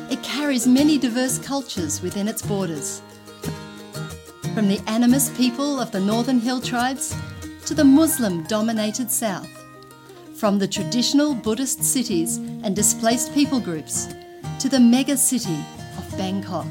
It 0.10 0.24
carries 0.24 0.66
many 0.66 0.98
diverse 0.98 1.38
cultures 1.38 2.02
within 2.02 2.30
its 2.30 2.42
borders. 2.42 3.02
From 4.54 4.68
the 4.68 4.78
animist 4.86 5.36
people 5.36 5.80
of 5.80 5.92
the 5.92 6.00
Northern 6.00 6.40
Hill 6.40 6.62
tribes 6.62 7.16
to 7.66 7.74
the 7.74 7.84
Muslim 7.84 8.44
dominated 8.44 9.10
south. 9.10 9.50
From 10.36 10.60
the 10.60 10.68
traditional 10.68 11.34
Buddhist 11.34 11.84
cities 11.84 12.38
and 12.38 12.76
displaced 12.76 13.34
people 13.34 13.60
groups 13.60 14.14
to 14.60 14.70
the 14.70 14.80
mega 14.80 15.18
city 15.18 15.58
of 15.98 16.18
Bangkok. 16.18 16.68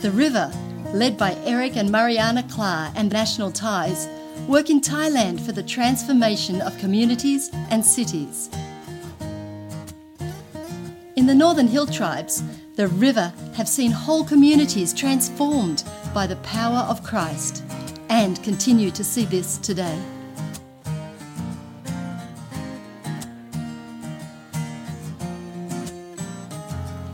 The 0.00 0.10
river, 0.10 0.50
led 0.94 1.18
by 1.18 1.34
Eric 1.44 1.76
and 1.76 1.92
Mariana 1.92 2.44
Klar 2.44 2.90
and 2.96 3.12
National 3.12 3.50
Thais, 3.50 4.08
work 4.48 4.70
in 4.70 4.80
Thailand 4.80 5.44
for 5.44 5.52
the 5.52 5.62
transformation 5.62 6.62
of 6.62 6.78
communities 6.78 7.50
and 7.68 7.84
cities. 7.84 8.48
In 11.14 11.26
the 11.26 11.34
Northern 11.34 11.68
Hill 11.68 11.86
tribes, 11.86 12.42
the 12.76 12.88
river 12.88 13.34
have 13.54 13.68
seen 13.68 13.90
whole 13.90 14.24
communities 14.24 14.94
transformed 14.94 15.84
by 16.16 16.26
the 16.26 16.36
power 16.36 16.78
of 16.88 17.02
Christ 17.02 17.62
and 18.08 18.42
continue 18.42 18.90
to 18.90 19.04
see 19.04 19.26
this 19.26 19.58
today. 19.58 20.00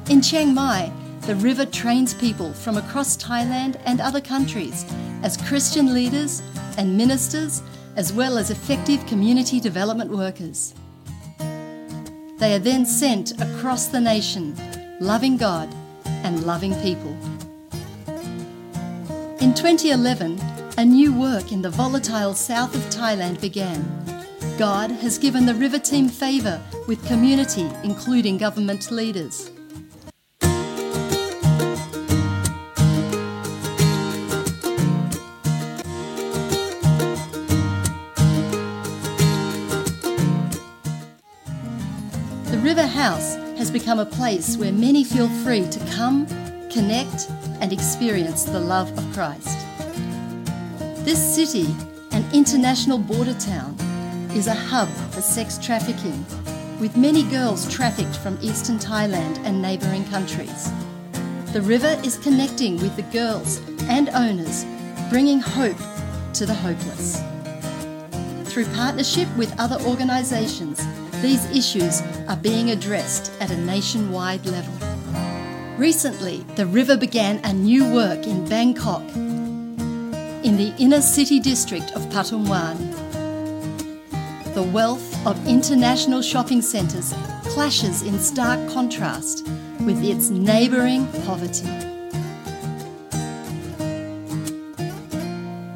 In 0.08 0.22
Chiang 0.22 0.54
Mai, 0.54 0.92
the 1.22 1.34
river 1.34 1.66
trains 1.66 2.14
people 2.14 2.52
from 2.52 2.76
across 2.76 3.16
Thailand 3.16 3.74
and 3.86 4.00
other 4.00 4.20
countries 4.20 4.86
as 5.24 5.36
Christian 5.36 5.92
leaders 5.92 6.40
and 6.78 6.96
ministers, 6.96 7.60
as 7.96 8.12
well 8.12 8.38
as 8.38 8.50
effective 8.50 9.04
community 9.06 9.58
development 9.58 10.12
workers. 10.12 10.74
They 12.38 12.54
are 12.54 12.60
then 12.60 12.86
sent 12.86 13.32
across 13.42 13.88
the 13.88 14.00
nation, 14.00 14.54
loving 15.00 15.36
God 15.36 15.68
and 16.22 16.44
loving 16.44 16.76
people. 16.82 17.16
In 19.52 19.56
2011, 19.56 20.40
a 20.78 20.84
new 20.86 21.12
work 21.12 21.52
in 21.52 21.60
the 21.60 21.68
volatile 21.68 22.32
south 22.32 22.74
of 22.74 22.80
Thailand 22.84 23.38
began. 23.38 23.84
God 24.56 24.90
has 24.90 25.18
given 25.18 25.44
the 25.44 25.54
River 25.54 25.78
Team 25.78 26.08
favour 26.08 26.58
with 26.88 27.06
community, 27.06 27.68
including 27.84 28.38
government 28.38 28.90
leaders. 28.90 29.50
The 42.46 42.58
River 42.62 42.86
House 42.86 43.34
has 43.58 43.70
become 43.70 43.98
a 43.98 44.06
place 44.06 44.56
where 44.56 44.72
many 44.72 45.04
feel 45.04 45.28
free 45.44 45.68
to 45.68 45.78
come, 45.90 46.26
connect, 46.70 47.28
and 47.62 47.72
experience 47.72 48.42
the 48.42 48.58
love 48.58 48.90
of 48.98 49.14
Christ. 49.14 49.56
This 51.06 51.18
city, 51.18 51.74
an 52.10 52.24
international 52.34 52.98
border 52.98 53.34
town, 53.34 53.76
is 54.34 54.48
a 54.48 54.54
hub 54.54 54.88
for 55.12 55.20
sex 55.20 55.58
trafficking, 55.58 56.26
with 56.80 56.96
many 56.96 57.22
girls 57.22 57.72
trafficked 57.72 58.16
from 58.16 58.36
eastern 58.42 58.78
Thailand 58.78 59.38
and 59.44 59.62
neighbouring 59.62 60.04
countries. 60.06 60.70
The 61.52 61.62
river 61.62 62.00
is 62.04 62.18
connecting 62.18 62.78
with 62.78 62.96
the 62.96 63.02
girls 63.02 63.60
and 63.82 64.08
owners, 64.08 64.64
bringing 65.08 65.38
hope 65.38 65.78
to 66.34 66.44
the 66.44 66.54
hopeless. 66.54 67.22
Through 68.50 68.66
partnership 68.74 69.28
with 69.36 69.54
other 69.60 69.80
organisations, 69.86 70.84
these 71.22 71.48
issues 71.56 72.02
are 72.28 72.36
being 72.36 72.70
addressed 72.70 73.32
at 73.40 73.52
a 73.52 73.56
nationwide 73.58 74.44
level. 74.46 74.91
Recently, 75.82 76.44
the 76.54 76.66
river 76.66 76.96
began 76.96 77.40
a 77.42 77.52
new 77.52 77.92
work 77.92 78.24
in 78.24 78.48
Bangkok, 78.48 79.02
in 79.16 80.56
the 80.56 80.72
inner 80.78 81.00
city 81.00 81.40
district 81.40 81.90
of 81.96 82.02
Pathumwan. 82.02 82.78
The 84.54 84.62
wealth 84.62 85.26
of 85.26 85.44
international 85.48 86.22
shopping 86.22 86.62
centres 86.62 87.12
clashes 87.46 88.02
in 88.02 88.20
stark 88.20 88.60
contrast 88.70 89.44
with 89.80 90.00
its 90.04 90.30
neighbouring 90.30 91.08
poverty. 91.24 91.66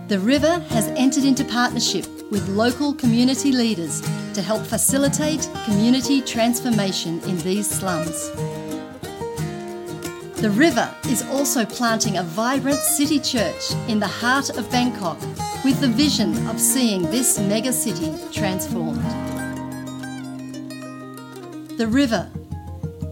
The 0.07 0.21
River 0.21 0.61
has 0.69 0.87
entered 0.95 1.25
into 1.25 1.45
partnership 1.47 2.07
with 2.31 2.49
local 2.51 2.95
community 2.95 3.51
leaders 3.51 4.03
to 4.35 4.41
help 4.41 4.65
facilitate 4.65 5.51
community 5.65 6.21
transformation 6.21 7.21
in 7.25 7.39
these 7.39 7.69
slums. 7.69 8.31
The 10.37 10.51
River 10.51 10.95
is 11.07 11.23
also 11.31 11.65
planting 11.65 12.19
a 12.19 12.23
vibrant 12.23 12.79
city 12.79 13.19
church 13.19 13.71
in 13.89 13.99
the 13.99 14.07
heart 14.07 14.51
of 14.51 14.71
Bangkok 14.71 15.19
with 15.65 15.81
the 15.81 15.89
vision 15.89 16.47
of 16.49 16.61
seeing 16.61 17.05
this 17.05 17.39
mega 17.39 17.73
city 17.73 18.13
transformed. 18.33 19.01
The 21.79 21.87
River, 21.87 22.31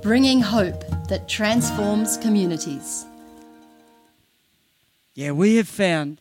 bringing 0.03 0.43
hope 0.43 0.85
that 1.09 1.27
transforms 1.27 2.19
communities. 2.19 3.07
Yeah, 5.15 5.31
we 5.31 5.57
have 5.57 5.69
found 5.69 6.21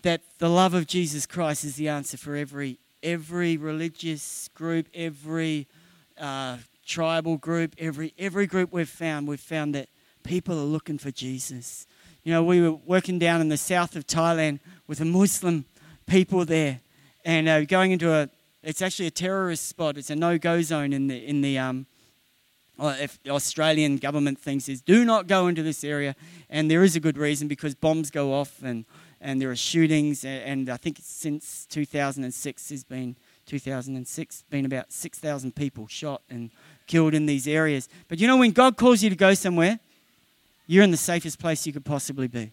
that 0.00 0.22
the 0.38 0.48
love 0.48 0.72
of 0.72 0.86
Jesus 0.86 1.26
Christ 1.26 1.62
is 1.62 1.76
the 1.76 1.88
answer 1.88 2.16
for 2.16 2.34
every 2.34 2.78
every 3.02 3.58
religious 3.58 4.48
group, 4.54 4.88
every 4.94 5.68
uh, 6.16 6.56
tribal 6.86 7.36
group, 7.36 7.74
every 7.76 8.14
every 8.18 8.46
group 8.46 8.72
we've 8.72 8.88
found. 8.88 9.28
We've 9.28 9.38
found 9.38 9.74
that 9.74 9.90
people 10.28 10.58
are 10.60 10.70
looking 10.76 10.98
for 10.98 11.10
Jesus. 11.10 11.86
You 12.22 12.34
know, 12.34 12.44
we 12.44 12.60
were 12.60 12.72
working 12.72 13.18
down 13.18 13.40
in 13.40 13.48
the 13.48 13.56
south 13.56 13.96
of 13.96 14.06
Thailand 14.06 14.60
with 14.86 15.00
a 15.00 15.06
Muslim 15.06 15.64
people 16.06 16.44
there, 16.44 16.80
and 17.24 17.48
uh, 17.48 17.64
going 17.64 17.92
into 17.92 18.12
a 18.12 18.28
it's 18.62 18.82
actually 18.82 19.06
a 19.06 19.10
terrorist 19.10 19.66
spot. 19.66 19.96
It's 19.96 20.10
a 20.10 20.16
no-go 20.16 20.60
zone 20.60 20.92
in 20.92 21.06
the 21.06 21.16
in 21.16 21.40
the 21.40 21.58
um, 21.58 21.86
if 22.78 23.18
the 23.22 23.30
Australian 23.30 23.96
government 23.96 24.38
thinks 24.38 24.68
is 24.68 24.82
do 24.82 25.02
not 25.02 25.28
go 25.28 25.46
into 25.46 25.62
this 25.62 25.82
area, 25.82 26.14
and 26.50 26.70
there 26.70 26.84
is 26.84 26.94
a 26.94 27.00
good 27.00 27.16
reason 27.16 27.48
because 27.48 27.74
bombs 27.74 28.10
go 28.10 28.34
off 28.34 28.62
and 28.62 28.84
and 29.22 29.40
there 29.40 29.50
are 29.50 29.56
shootings, 29.56 30.26
and 30.26 30.68
I 30.68 30.76
think 30.76 30.98
since 31.00 31.66
2006 31.70 32.68
has 32.68 32.84
been 32.84 33.16
2006 33.46 34.44
been 34.50 34.66
about 34.66 34.92
6,000 34.92 35.56
people 35.56 35.86
shot 35.86 36.20
and 36.28 36.50
killed 36.86 37.14
in 37.14 37.24
these 37.24 37.48
areas. 37.48 37.88
But 38.08 38.18
you 38.18 38.26
know 38.26 38.36
when 38.36 38.50
God 38.50 38.76
calls 38.76 39.02
you 39.02 39.08
to 39.08 39.16
go 39.16 39.32
somewhere, 39.32 39.80
you're 40.68 40.84
in 40.84 40.92
the 40.92 40.96
safest 40.96 41.40
place 41.40 41.66
you 41.66 41.72
could 41.72 41.84
possibly 41.84 42.28
be. 42.28 42.52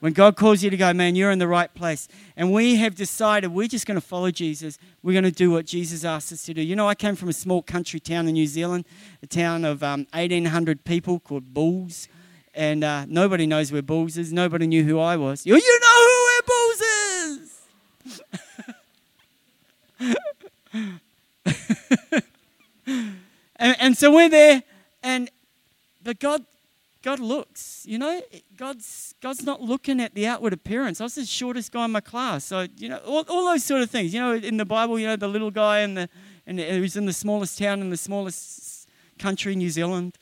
When 0.00 0.12
God 0.12 0.36
calls 0.36 0.62
you 0.62 0.68
to 0.70 0.76
go, 0.76 0.92
man, 0.92 1.16
you're 1.16 1.30
in 1.30 1.38
the 1.38 1.48
right 1.48 1.72
place. 1.74 2.06
And 2.36 2.52
we 2.52 2.76
have 2.76 2.94
decided 2.94 3.48
we're 3.48 3.66
just 3.66 3.86
going 3.86 3.96
to 3.96 4.06
follow 4.06 4.30
Jesus. 4.30 4.78
We're 5.02 5.12
going 5.12 5.24
to 5.24 5.30
do 5.30 5.50
what 5.50 5.66
Jesus 5.66 6.04
asked 6.04 6.32
us 6.32 6.44
to 6.44 6.54
do. 6.54 6.62
You 6.62 6.76
know, 6.76 6.88
I 6.88 6.94
came 6.94 7.16
from 7.16 7.28
a 7.28 7.32
small 7.32 7.62
country 7.62 7.98
town 7.98 8.28
in 8.28 8.34
New 8.34 8.46
Zealand, 8.46 8.84
a 9.22 9.26
town 9.26 9.64
of 9.64 9.82
um, 9.82 10.06
1,800 10.12 10.84
people 10.84 11.18
called 11.18 11.52
Bulls. 11.52 12.08
And 12.54 12.84
uh, 12.84 13.06
nobody 13.08 13.46
knows 13.46 13.72
where 13.72 13.82
Bulls 13.82 14.16
is. 14.16 14.32
Nobody 14.32 14.66
knew 14.66 14.84
who 14.84 14.98
I 14.98 15.16
was. 15.16 15.44
You, 15.44 15.56
you 15.56 15.80
know 15.80 16.06
who 16.06 16.26
where 16.26 16.42
Bulls 16.46 16.80
is! 16.80 17.62
and, 23.56 23.76
and 23.80 23.96
so 23.96 24.14
we're 24.14 24.28
there, 24.28 24.62
and 25.02 25.30
but 26.02 26.18
God 26.18 26.44
God 27.06 27.20
looks, 27.20 27.84
you 27.86 27.98
know, 27.98 28.20
God's, 28.56 29.14
God's 29.20 29.44
not 29.44 29.62
looking 29.62 30.00
at 30.00 30.16
the 30.16 30.26
outward 30.26 30.52
appearance. 30.52 31.00
I 31.00 31.04
was 31.04 31.14
the 31.14 31.24
shortest 31.24 31.70
guy 31.70 31.84
in 31.84 31.92
my 31.92 32.00
class. 32.00 32.46
So, 32.46 32.66
you 32.76 32.88
know, 32.88 32.96
all, 33.06 33.24
all 33.28 33.44
those 33.44 33.62
sort 33.62 33.80
of 33.82 33.88
things. 33.88 34.12
You 34.12 34.18
know, 34.18 34.34
in 34.34 34.56
the 34.56 34.64
Bible, 34.64 34.98
you 34.98 35.06
know, 35.06 35.14
the 35.14 35.28
little 35.28 35.52
guy 35.52 35.82
and 35.82 35.96
the, 35.96 36.08
and 36.48 36.58
who's 36.58 36.96
in 36.96 37.06
the 37.06 37.12
smallest 37.12 37.60
town 37.60 37.80
in 37.80 37.90
the 37.90 37.96
smallest 37.96 38.88
country, 39.20 39.54
New 39.54 39.70
Zealand. 39.70 40.18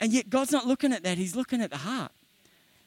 And 0.00 0.10
yet 0.10 0.30
God's 0.30 0.52
not 0.52 0.66
looking 0.66 0.94
at 0.94 1.02
that. 1.02 1.18
He's 1.18 1.36
looking 1.36 1.60
at 1.60 1.68
the 1.68 1.76
heart. 1.76 2.12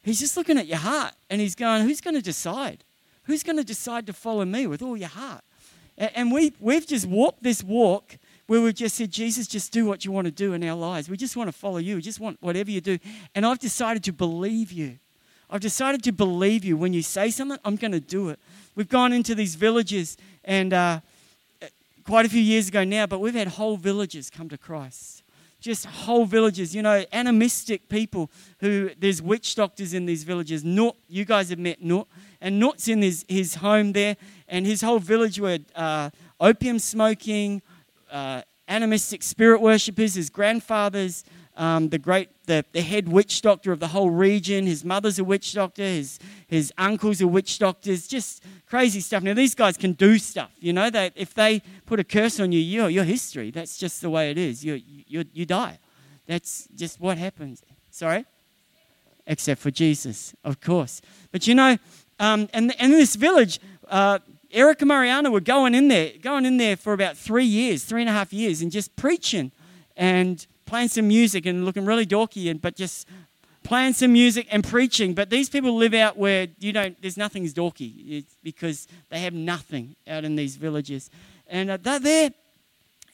He's 0.02 0.20
just 0.20 0.36
looking 0.36 0.58
at 0.58 0.66
your 0.66 0.80
heart 0.80 1.14
and 1.30 1.40
he's 1.40 1.54
going, 1.54 1.84
who's 1.84 2.02
going 2.02 2.16
to 2.16 2.22
decide? 2.24 2.84
Who's 3.26 3.44
going 3.44 3.58
to 3.58 3.64
decide 3.64 4.08
to 4.08 4.14
follow 4.14 4.44
me 4.44 4.66
with 4.66 4.82
all 4.82 4.98
your 4.98 5.10
heart? 5.10 5.44
And 6.00 6.32
we, 6.32 6.54
we've 6.60 6.88
just 6.88 7.06
walked 7.06 7.44
this 7.44 7.64
walk 7.64 8.18
where 8.50 8.62
we've 8.62 8.74
just 8.74 8.96
said, 8.96 9.12
Jesus, 9.12 9.46
just 9.46 9.72
do 9.72 9.86
what 9.86 10.04
you 10.04 10.12
want 10.12 10.26
to 10.26 10.32
do 10.32 10.54
in 10.54 10.64
our 10.64 10.76
lives. 10.76 11.08
We 11.08 11.18
just 11.18 11.38
want 11.38 11.50
to 11.50 11.52
follow 11.52 11.78
you. 11.78 11.98
We 11.98 12.02
just 12.02 12.20
want 12.20 12.42
whatever 12.42 12.72
you 12.72 12.82
do. 12.82 12.98
And 13.36 13.46
I've 13.46 13.60
decided 13.60 14.04
to 14.06 14.12
believe 14.12 14.72
you. 14.72 14.98
I've 15.52 15.62
decided 15.62 16.04
to 16.06 16.12
believe 16.12 16.66
you. 16.66 16.76
When 16.76 16.92
you 16.92 17.04
say 17.04 17.30
something, 17.30 17.60
I'm 17.64 17.76
going 17.76 17.92
to 17.92 18.00
do 18.00 18.30
it. 18.30 18.40
We've 18.74 18.90
gone 18.90 19.14
into 19.14 19.36
these 19.36 19.54
villages, 19.54 20.18
and 20.44 20.74
uh, 20.74 21.02
quite 22.06 22.26
a 22.26 22.30
few 22.30 22.42
years 22.42 22.70
ago 22.70 22.84
now, 22.84 23.06
but 23.06 23.20
we've 23.20 23.36
had 23.36 23.50
whole 23.50 23.78
villages 23.78 24.32
come 24.32 24.50
to 24.50 24.58
Christ. 24.58 25.22
Just 25.62 25.86
whole 25.86 26.26
villages, 26.26 26.74
you 26.76 26.82
know, 26.82 27.06
animistic 27.14 27.88
people 27.88 28.32
who 28.62 28.90
there's 28.98 29.22
witch 29.22 29.54
doctors 29.54 29.94
in 29.94 30.08
these 30.08 30.24
villages. 30.24 30.64
Not 30.64 30.96
you 31.08 31.24
guys 31.24 31.52
have 31.52 31.60
met 31.60 31.84
Nut, 31.84 32.08
and 32.42 32.60
Nut's 32.60 32.88
in 32.88 33.04
his, 33.04 33.26
his 33.30 33.56
home 33.56 33.94
there, 33.94 34.18
and 34.48 34.66
his 34.66 34.82
whole 34.82 34.98
village 34.98 35.40
were 35.40 35.60
uh, 35.76 36.10
opium 36.40 36.80
smoking, 36.80 37.62
uh, 38.12 38.42
animistic 38.68 39.24
spirit 39.24 39.62
worshippers, 39.62 40.14
his 40.16 40.30
grandfather's 40.30 41.24
um, 41.60 41.90
the 41.90 42.00
great 42.00 42.30
the, 42.46 42.64
the 42.72 42.82
head 42.82 43.10
witch 43.10 43.42
doctor 43.42 43.74
of 43.74 43.82
the 43.82 43.90
whole 43.90 44.10
region. 44.10 44.66
His 44.66 44.86
mother's 44.86 45.20
a 45.20 45.26
witch 45.26 45.54
doctor. 45.54 45.84
His 45.84 46.18
his 46.48 46.72
uncles 46.78 47.22
are 47.22 47.28
witch 47.28 47.60
doctors. 47.60 48.08
Just 48.08 48.44
crazy 48.66 49.02
stuff. 49.02 49.24
Now 49.24 49.34
these 49.34 49.56
guys 49.56 49.76
can 49.76 49.92
do 49.92 50.18
stuff. 50.18 50.52
You 50.60 50.72
know 50.72 50.90
that 50.90 51.12
if 51.16 51.34
they 51.34 51.62
put 51.86 52.00
a 52.00 52.06
curse 52.06 52.40
on 52.40 52.54
you, 52.54 52.60
you're, 52.60 52.90
you're 52.90 53.04
history. 53.04 53.52
That's 53.52 53.78
just 53.78 54.02
the 54.02 54.10
way 54.10 54.32
it 54.32 54.38
is. 54.38 54.64
You 54.64 54.82
you 54.86 55.26
you 55.34 55.46
die. 55.46 55.80
That's 56.28 56.70
just 56.76 57.02
what 57.02 57.18
happens. 57.18 57.62
Sorry, 57.92 58.26
except 59.28 59.60
for 59.60 59.70
Jesus, 59.70 60.34
of 60.46 60.62
course. 60.62 61.02
But 61.34 61.46
you 61.46 61.56
know, 61.56 61.78
um, 62.20 62.48
and 62.54 62.74
and 62.80 62.94
in 62.94 63.00
this 63.00 63.16
village. 63.16 63.60
Uh, 63.88 64.20
Eric 64.52 64.82
and 64.82 64.88
Mariana 64.88 65.30
were 65.30 65.42
going 65.42 65.76
in 65.76 65.88
there, 65.90 66.12
going 66.22 66.46
in 66.46 66.58
there 66.58 66.76
for 66.76 66.94
about 66.94 67.18
three 67.18 67.46
years, 67.46 67.84
three 67.84 68.02
and 68.02 68.10
a 68.10 68.14
half 68.14 68.34
years, 68.34 68.62
and 68.62 68.72
just 68.72 68.96
preaching 68.96 69.52
and 69.96 70.48
playing 70.66 70.88
some 70.88 71.08
music 71.08 71.46
and 71.46 71.66
looking 71.66 71.86
really 71.86 72.06
dorky, 72.06 72.50
and 72.50 72.62
but 72.62 72.76
just 72.76 73.08
playing 73.64 73.94
some 73.94 74.14
music 74.14 74.48
and 74.50 74.64
preaching. 74.64 75.14
But 75.14 75.30
these 75.30 75.50
people 75.50 75.76
live 75.76 75.94
out 75.94 76.18
where 76.18 76.48
you 76.60 76.74
don't. 76.74 77.00
There's 77.02 77.18
nothing's 77.18 77.54
dorky 77.54 77.94
it's 78.08 78.36
because 78.44 78.88
they 79.10 79.20
have 79.20 79.34
nothing 79.34 79.96
out 80.08 80.24
in 80.24 80.36
these 80.36 80.56
villages, 80.56 81.10
and 81.48 81.70
uh, 81.70 81.78
they're 81.78 82.00
there. 82.00 82.32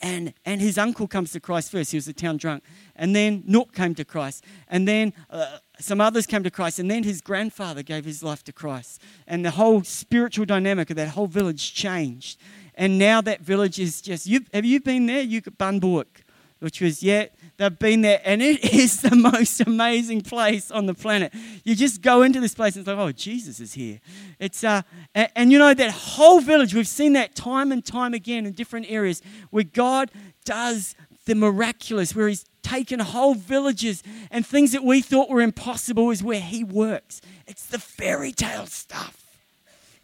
And 0.02 0.34
and 0.46 0.62
his 0.62 0.78
uncle 0.78 1.08
comes 1.08 1.32
to 1.32 1.40
Christ 1.40 1.72
first. 1.72 1.92
He 1.92 1.98
was 1.98 2.08
a 2.08 2.14
town 2.14 2.38
drunk, 2.38 2.64
and 2.96 3.16
then 3.16 3.44
Nook 3.46 3.74
came 3.74 3.96
to 3.96 4.06
Christ, 4.06 4.44
and 4.68 4.88
then 4.88 5.14
uh, 5.30 5.58
some 5.80 6.02
others 6.02 6.26
came 6.26 6.44
to 6.44 6.52
Christ, 6.52 6.80
and 6.80 6.90
then 6.90 7.04
his 7.04 7.22
grandfather 7.22 7.84
gave 7.84 8.06
his 8.06 8.24
life 8.24 8.44
to 8.46 8.54
Christ. 8.54 9.02
And 9.28 9.44
the 9.44 9.52
whole 9.52 9.84
spiritual 9.84 10.46
dynamic 10.46 10.90
of 10.90 10.96
that 10.98 11.10
whole 11.10 11.28
village 11.28 11.74
changed. 11.74 12.40
And 12.76 12.98
now 12.98 13.22
that 13.22 13.42
village 13.42 13.80
is 13.80 14.02
just, 14.02 14.28
you, 14.28 14.42
have 14.54 14.66
you 14.66 14.80
been 14.80 15.06
there? 15.06 15.22
You 15.22 15.42
Bunbuik, 15.42 16.24
which 16.60 16.82
was, 16.82 17.02
yeah, 17.04 17.28
they've 17.58 17.78
been 17.78 18.02
there, 18.02 18.22
and 18.26 18.42
it 18.42 18.64
is 18.74 19.02
the 19.02 19.16
most 19.16 19.62
amazing 19.62 20.22
place 20.22 20.72
on 20.72 20.86
the 20.86 20.94
planet. 20.94 21.34
You 21.64 21.76
just 21.76 22.02
go 22.02 22.22
into 22.22 22.40
this 22.40 22.54
place 22.54 22.76
and 22.76 22.82
it's 22.82 22.88
like, 22.88 22.98
oh, 22.98 23.12
Jesus 23.12 23.60
is 23.60 23.74
here. 23.74 24.00
It's, 24.40 24.64
uh, 24.64 24.82
and, 25.14 25.30
and 25.36 25.52
you 25.52 25.60
know, 25.60 25.74
that 25.74 25.92
whole 25.92 26.40
village, 26.42 26.74
we've 26.74 26.88
seen 26.88 27.14
that 27.14 27.36
time 27.36 27.72
and 27.72 27.84
time 27.84 28.14
again 28.14 28.46
in 28.46 28.54
different 28.54 28.88
areas 28.90 29.22
where 29.52 29.64
God 29.64 30.12
does 30.44 30.96
the 31.26 31.36
miraculous, 31.36 32.16
where 32.16 32.28
He's 32.28 32.46
taken 32.64 33.00
whole 33.00 33.36
villages 33.36 34.02
and 34.32 34.46
things 34.46 34.72
that 34.72 34.84
we 34.84 35.02
thought 35.02 35.30
were 35.30 35.42
impossible 35.42 36.10
is 36.12 36.24
where 36.24 36.42
He 36.42 36.64
works. 36.64 37.22
It's 37.48 37.66
the 37.66 37.80
fairy 37.80 38.32
tale 38.32 38.66
stuff. 38.66 39.24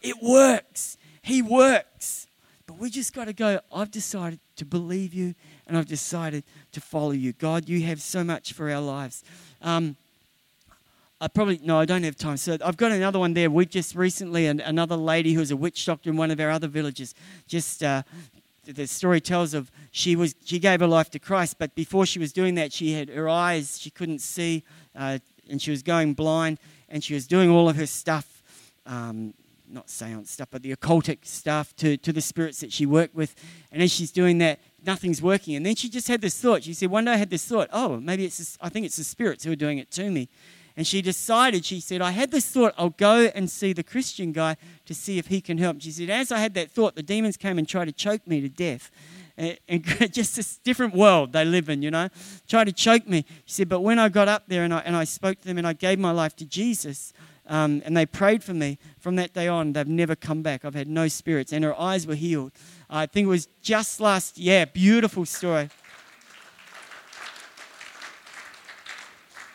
It 0.01 0.21
works. 0.21 0.97
He 1.21 1.41
works. 1.41 2.27
But 2.65 2.77
we 2.77 2.89
just 2.89 3.13
got 3.13 3.25
to 3.25 3.33
go, 3.33 3.59
I've 3.73 3.91
decided 3.91 4.39
to 4.55 4.65
believe 4.65 5.13
you 5.13 5.35
and 5.67 5.77
I've 5.77 5.87
decided 5.87 6.43
to 6.71 6.81
follow 6.81 7.11
you. 7.11 7.33
God, 7.33 7.67
you 7.67 7.81
have 7.83 8.01
so 8.01 8.23
much 8.23 8.53
for 8.53 8.71
our 8.71 8.81
lives. 8.81 9.23
Um, 9.61 9.95
I 11.19 11.27
probably, 11.27 11.59
no, 11.63 11.79
I 11.79 11.85
don't 11.85 12.03
have 12.03 12.15
time. 12.15 12.37
So 12.37 12.57
I've 12.65 12.77
got 12.77 12.91
another 12.91 13.19
one 13.19 13.33
there. 13.33 13.49
We 13.51 13.67
just 13.67 13.95
recently, 13.95 14.47
another 14.47 14.95
lady 14.95 15.33
who 15.33 15.39
was 15.39 15.51
a 15.51 15.55
witch 15.55 15.85
doctor 15.85 16.09
in 16.09 16.17
one 16.17 16.31
of 16.31 16.39
our 16.39 16.49
other 16.49 16.67
villages, 16.67 17.13
just 17.47 17.83
uh, 17.83 18.01
the 18.75 18.87
story 18.87 19.21
tells 19.21 19.53
of 19.53 19.71
she 19.91 20.15
was 20.15 20.35
she 20.43 20.59
gave 20.59 20.79
her 20.79 20.87
life 20.87 21.09
to 21.11 21.19
Christ, 21.19 21.57
but 21.59 21.75
before 21.75 22.05
she 22.05 22.19
was 22.19 22.31
doing 22.31 22.55
that, 22.55 22.73
she 22.73 22.93
had 22.93 23.09
her 23.09 23.29
eyes 23.29 23.79
she 23.79 23.89
couldn't 23.89 24.19
see, 24.19 24.63
uh, 24.95 25.19
and 25.49 25.61
she 25.61 25.71
was 25.71 25.83
going 25.83 26.13
blind, 26.13 26.59
and 26.89 27.03
she 27.03 27.13
was 27.13 27.27
doing 27.27 27.49
all 27.49 27.69
of 27.69 27.75
her 27.75 27.85
stuff, 27.85 28.43
um, 28.85 29.33
not 29.69 29.89
seance 29.89 30.31
stuff, 30.31 30.49
but 30.51 30.61
the 30.61 30.75
occultic 30.75 31.25
stuff 31.25 31.75
to 31.77 31.97
to 31.97 32.13
the 32.13 32.21
spirits 32.21 32.59
that 32.59 32.71
she 32.71 32.85
worked 32.85 33.15
with, 33.15 33.35
and 33.71 33.81
as 33.81 33.91
she's 33.91 34.11
doing 34.11 34.37
that, 34.39 34.59
nothing's 34.85 35.21
working, 35.21 35.55
and 35.55 35.65
then 35.65 35.75
she 35.75 35.89
just 35.89 36.07
had 36.07 36.21
this 36.21 36.39
thought. 36.39 36.63
She 36.63 36.73
said, 36.73 36.89
one 36.89 37.05
day 37.05 37.13
I 37.13 37.17
had 37.17 37.29
this 37.29 37.45
thought, 37.45 37.69
oh, 37.71 37.99
maybe 37.99 38.25
it's 38.25 38.57
I 38.61 38.69
think 38.69 38.85
it's 38.85 38.97
the 38.97 39.03
spirits 39.03 39.43
who 39.43 39.51
are 39.51 39.55
doing 39.55 39.77
it 39.77 39.91
to 39.91 40.09
me. 40.09 40.29
And 40.77 40.87
she 40.87 41.01
decided, 41.01 41.65
she 41.65 41.79
said, 41.79 42.01
I 42.01 42.11
had 42.11 42.31
this 42.31 42.45
thought, 42.45 42.73
I'll 42.77 42.89
go 42.89 43.31
and 43.35 43.49
see 43.49 43.73
the 43.73 43.83
Christian 43.83 44.31
guy 44.31 44.55
to 44.85 44.93
see 44.93 45.17
if 45.17 45.27
he 45.27 45.41
can 45.41 45.57
help. 45.57 45.81
She 45.81 45.91
said, 45.91 46.09
as 46.09 46.31
I 46.31 46.39
had 46.39 46.53
that 46.53 46.71
thought, 46.71 46.95
the 46.95 47.03
demons 47.03 47.37
came 47.37 47.57
and 47.57 47.67
tried 47.67 47.85
to 47.85 47.91
choke 47.91 48.25
me 48.25 48.41
to 48.41 48.49
death. 48.49 48.89
And, 49.37 49.57
and 49.67 50.13
just 50.13 50.35
this 50.35 50.57
different 50.57 50.95
world 50.95 51.33
they 51.33 51.45
live 51.45 51.69
in, 51.69 51.81
you 51.81 51.91
know, 51.91 52.09
tried 52.47 52.65
to 52.65 52.73
choke 52.73 53.07
me. 53.07 53.25
She 53.45 53.55
said, 53.55 53.69
but 53.69 53.81
when 53.81 53.99
I 53.99 54.09
got 54.09 54.27
up 54.27 54.43
there 54.47 54.63
and 54.63 54.73
I, 54.73 54.79
and 54.79 54.95
I 54.95 55.03
spoke 55.03 55.41
to 55.41 55.47
them 55.47 55.57
and 55.57 55.67
I 55.67 55.73
gave 55.73 55.99
my 55.99 56.11
life 56.11 56.35
to 56.37 56.45
Jesus, 56.45 57.13
Um, 57.47 57.81
and 57.85 57.97
they 57.97 58.05
prayed 58.05 58.43
for 58.43 58.53
me. 58.53 58.77
From 58.99 59.15
that 59.17 59.33
day 59.33 59.47
on, 59.49 59.73
they've 59.73 59.87
never 59.87 60.15
come 60.15 60.41
back. 60.41 60.63
I've 60.63 60.75
had 60.75 60.87
no 60.87 61.09
spirits, 61.09 61.51
and 61.51 61.65
her 61.65 61.75
eyes 61.77 62.05
were 62.07 62.15
healed. 62.15 62.51
I 62.89 63.07
think 63.07 63.25
it 63.25 63.29
was 63.29 63.47
just 63.61 63.99
last, 63.99 64.37
yeah, 64.37 64.63
beautiful 64.65 65.25
story. 65.25 65.69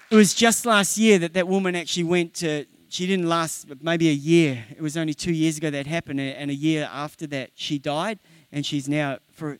It 0.09 0.15
was 0.15 0.35
just 0.35 0.65
last 0.65 0.97
year 0.99 1.19
that 1.19 1.35
that 1.35 1.49
woman 1.49 1.75
actually 1.75 2.05
went 2.05 2.35
to, 2.35 2.65
she 2.89 3.09
didn't 3.09 3.29
last 3.29 3.67
maybe 3.83 4.09
a 4.09 4.13
year. 4.13 4.65
It 4.71 4.81
was 4.81 4.97
only 4.97 5.15
two 5.15 5.33
years 5.33 5.59
ago 5.59 5.69
that 5.71 5.89
happened, 5.89 6.21
and 6.21 6.49
a 6.49 6.55
year 6.55 6.89
after 6.93 7.27
that, 7.29 7.51
she 7.57 7.81
died, 7.81 8.21
and 8.53 8.65
she's 8.65 8.89
now 8.89 9.19
for 9.33 9.59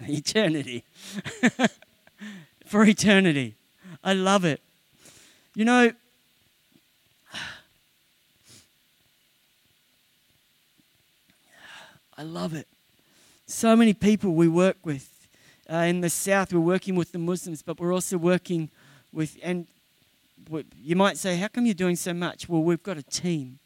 eternity. 0.08 0.82
for 2.66 2.84
eternity. 2.84 3.54
I 4.02 4.14
love 4.14 4.44
it. 4.44 4.60
You 5.54 5.64
know, 5.64 5.92
I 12.18 12.22
love 12.24 12.54
it. 12.54 12.66
So 13.46 13.76
many 13.76 13.94
people 13.94 14.34
we 14.34 14.48
work 14.48 14.78
with. 14.82 15.11
Uh, 15.72 15.84
in 15.84 16.02
the 16.02 16.10
south, 16.10 16.52
we're 16.52 16.60
working 16.60 16.94
with 16.94 17.12
the 17.12 17.18
Muslims, 17.18 17.62
but 17.62 17.80
we're 17.80 17.94
also 17.94 18.18
working 18.18 18.68
with, 19.10 19.38
and 19.42 19.66
you 20.76 20.94
might 20.94 21.16
say, 21.16 21.36
How 21.36 21.48
come 21.48 21.64
you're 21.64 21.72
doing 21.72 21.96
so 21.96 22.12
much? 22.12 22.46
Well, 22.46 22.62
we've 22.62 22.82
got 22.82 22.98
a 22.98 23.02
team, 23.02 23.58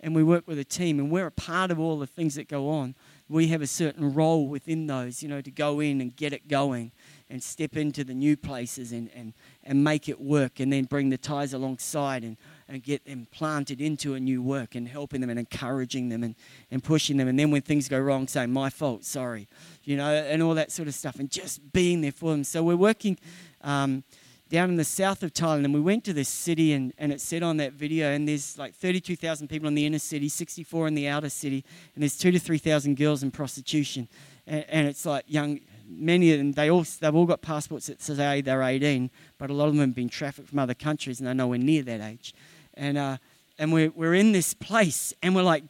and 0.00 0.16
we 0.16 0.24
work 0.24 0.48
with 0.48 0.58
a 0.58 0.64
team, 0.64 0.98
and 0.98 1.12
we're 1.12 1.28
a 1.28 1.30
part 1.30 1.70
of 1.70 1.78
all 1.78 2.00
the 2.00 2.08
things 2.08 2.34
that 2.34 2.48
go 2.48 2.70
on. 2.70 2.96
We 3.28 3.48
have 3.48 3.62
a 3.62 3.68
certain 3.68 4.12
role 4.14 4.48
within 4.48 4.88
those, 4.88 5.22
you 5.22 5.28
know, 5.28 5.40
to 5.40 5.50
go 5.50 5.78
in 5.78 6.00
and 6.00 6.16
get 6.16 6.32
it 6.32 6.48
going 6.48 6.90
and 7.30 7.40
step 7.40 7.76
into 7.76 8.02
the 8.02 8.14
new 8.14 8.36
places 8.36 8.90
and, 8.90 9.08
and, 9.14 9.32
and 9.62 9.84
make 9.84 10.08
it 10.08 10.20
work 10.20 10.58
and 10.58 10.72
then 10.72 10.84
bring 10.84 11.10
the 11.10 11.18
Thais 11.18 11.52
alongside 11.54 12.24
and, 12.24 12.36
and 12.68 12.82
get 12.82 13.04
them 13.04 13.26
planted 13.30 13.80
into 13.80 14.14
a 14.14 14.20
new 14.20 14.42
work 14.42 14.74
and 14.74 14.88
helping 14.88 15.20
them 15.20 15.30
and 15.30 15.38
encouraging 15.38 16.08
them 16.08 16.22
and, 16.22 16.34
and 16.70 16.82
pushing 16.82 17.16
them. 17.16 17.28
And 17.28 17.38
then 17.38 17.50
when 17.50 17.62
things 17.62 17.88
go 17.88 17.98
wrong, 17.98 18.26
saying, 18.26 18.52
my 18.52 18.70
fault, 18.70 19.04
sorry, 19.04 19.48
you 19.82 19.96
know, 19.96 20.12
and 20.12 20.42
all 20.42 20.54
that 20.54 20.72
sort 20.72 20.88
of 20.88 20.94
stuff 20.94 21.18
and 21.18 21.30
just 21.30 21.72
being 21.72 22.00
there 22.00 22.12
for 22.12 22.30
them. 22.30 22.44
So 22.44 22.62
we're 22.62 22.76
working 22.76 23.18
um, 23.60 24.04
down 24.48 24.70
in 24.70 24.76
the 24.76 24.84
south 24.84 25.22
of 25.22 25.32
Thailand 25.32 25.64
and 25.64 25.74
we 25.74 25.80
went 25.80 26.04
to 26.04 26.12
this 26.12 26.28
city 26.28 26.72
and, 26.72 26.92
and 26.98 27.12
it 27.12 27.20
said 27.20 27.42
on 27.42 27.56
that 27.58 27.74
video, 27.74 28.10
and 28.10 28.28
there's 28.28 28.58
like 28.58 28.74
32,000 28.74 29.48
people 29.48 29.68
in 29.68 29.74
the 29.74 29.86
inner 29.86 29.98
city, 29.98 30.28
64 30.28 30.88
in 30.88 30.94
the 30.94 31.08
outer 31.08 31.30
city, 31.30 31.64
and 31.94 32.02
there's 32.02 32.16
two 32.16 32.30
to 32.30 32.38
3,000 32.38 32.96
girls 32.96 33.22
in 33.22 33.30
prostitution. 33.30 34.08
And, 34.46 34.64
and 34.68 34.88
it's 34.88 35.04
like 35.06 35.24
young 35.28 35.60
many 35.88 36.32
of 36.32 36.38
them, 36.38 36.52
they 36.52 36.70
all, 36.70 36.84
they've 37.00 37.14
all 37.14 37.26
got 37.26 37.42
passports 37.42 37.86
that 37.86 38.00
say 38.00 38.40
they're 38.40 38.62
18, 38.62 39.10
but 39.38 39.50
a 39.50 39.52
lot 39.52 39.68
of 39.68 39.74
them 39.74 39.80
have 39.80 39.94
been 39.94 40.08
trafficked 40.08 40.48
from 40.48 40.58
other 40.58 40.74
countries 40.74 41.20
and 41.20 41.26
they're 41.26 41.34
nowhere 41.34 41.58
near 41.58 41.82
that 41.82 42.00
age. 42.00 42.34
And, 42.76 42.98
uh, 42.98 43.16
and 43.58 43.72
we're, 43.72 43.90
we're 43.90 44.14
in 44.14 44.32
this 44.32 44.54
place 44.54 45.12
and 45.22 45.34
we're 45.34 45.42
like, 45.42 45.64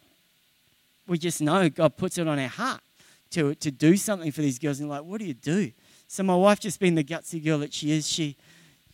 we 1.07 1.19
just 1.19 1.41
know 1.43 1.69
God 1.69 1.97
puts 1.97 2.19
it 2.19 2.27
on 2.27 2.39
our 2.39 2.49
heart 2.49 2.81
to, 3.31 3.55
to 3.57 3.71
do 3.71 3.97
something 3.97 4.33
for 4.33 4.41
these 4.41 4.59
girls. 4.59 4.81
And 4.81 4.89
like, 4.89 5.05
what 5.05 5.21
do 5.21 5.27
you 5.27 5.35
do? 5.35 5.73
So 6.09 6.23
my 6.23 6.37
wife, 6.37 6.61
just 6.61 6.81
being 6.81 6.95
the 6.95 7.05
gutsy 7.05 7.45
girl 7.45 7.59
that 7.59 7.73
she 7.75 7.91
is, 7.91 8.09
she, 8.09 8.37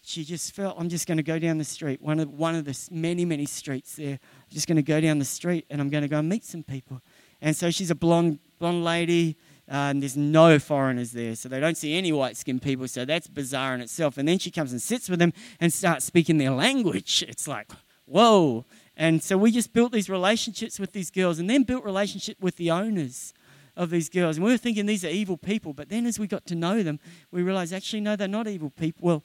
she 0.03 0.25
just 0.25 0.55
felt, 0.55 0.77
I'm 0.79 0.89
just 0.89 1.07
going 1.07 1.19
to 1.19 1.23
go 1.23 1.39
down 1.39 1.59
the 1.59 1.65
street, 1.65 2.01
one 2.03 2.19
of, 2.19 2.31
one 2.31 2.55
of 2.55 2.65
the 2.65 2.89
many, 2.91 3.25
many 3.25 3.47
streets 3.47 3.97
there. 3.97 4.15
I'm 4.15 4.51
just 4.51 4.67
going 4.67 4.77
to 4.77 4.83
go 4.83 5.01
down 5.01 5.19
the 5.19 5.25
street 5.25 5.67
and 5.71 5.81
I'm 5.81 5.91
going 5.91 6.03
to 6.03 6.09
go 6.09 6.19
and 6.19 6.29
meet 6.29 6.45
some 6.45 6.63
people. 6.63 7.01
And 7.43 7.55
so 7.55 7.71
she's 7.71 7.91
a 7.91 7.95
blonde, 7.95 8.39
blonde 8.59 8.85
lady 8.85 9.37
uh, 9.71 9.91
and 9.91 10.03
there's 10.03 10.17
no 10.17 10.59
foreigners 10.59 11.13
there, 11.13 11.37
so 11.37 11.49
they 11.49 11.61
don't 11.61 11.77
see 11.77 11.97
any 11.97 12.11
white 12.11 12.37
skinned 12.37 12.61
people, 12.61 12.89
so 12.89 13.05
that's 13.05 13.29
bizarre 13.29 13.73
in 13.73 13.81
itself. 13.81 14.19
And 14.19 14.27
then 14.27 14.37
she 14.41 14.51
comes 14.51 14.73
and 14.73 14.83
sits 14.83 15.09
with 15.09 15.21
them 15.21 15.33
and 15.61 15.73
starts 15.73 16.05
speaking 16.05 16.39
their 16.39 16.51
language. 16.51 17.25
It's 17.29 17.47
like, 17.47 17.71
whoa. 18.11 18.65
And 18.97 19.23
so 19.23 19.39
we 19.39 19.51
just 19.51 19.73
built 19.73 19.93
these 19.93 20.11
relationships 20.11 20.79
with 20.79 20.93
these 20.93 21.11
girls 21.11 21.39
and 21.39 21.49
then 21.49 21.63
built 21.63 21.85
relationship 21.85 22.37
with 22.41 22.57
the 22.57 22.71
owners 22.71 23.33
of 23.77 23.91
these 23.91 24.09
girls. 24.09 24.37
And 24.37 24.45
we 24.45 24.53
were 24.53 24.59
thinking 24.59 24.87
these 24.87 25.05
are 25.05 25.09
evil 25.09 25.37
people, 25.37 25.73
but 25.73 25.89
then 25.89 26.07
as 26.07 26.19
we 26.19 26.27
got 26.27 26.45
to 26.47 26.55
know 26.55 26.83
them, 26.83 26.99
we 27.31 27.43
realized 27.43 27.73
actually, 27.73 28.01
no, 28.01 28.17
they're 28.17 28.29
not 28.29 28.47
evil 28.47 28.71
people. 28.71 29.01
Well, 29.07 29.23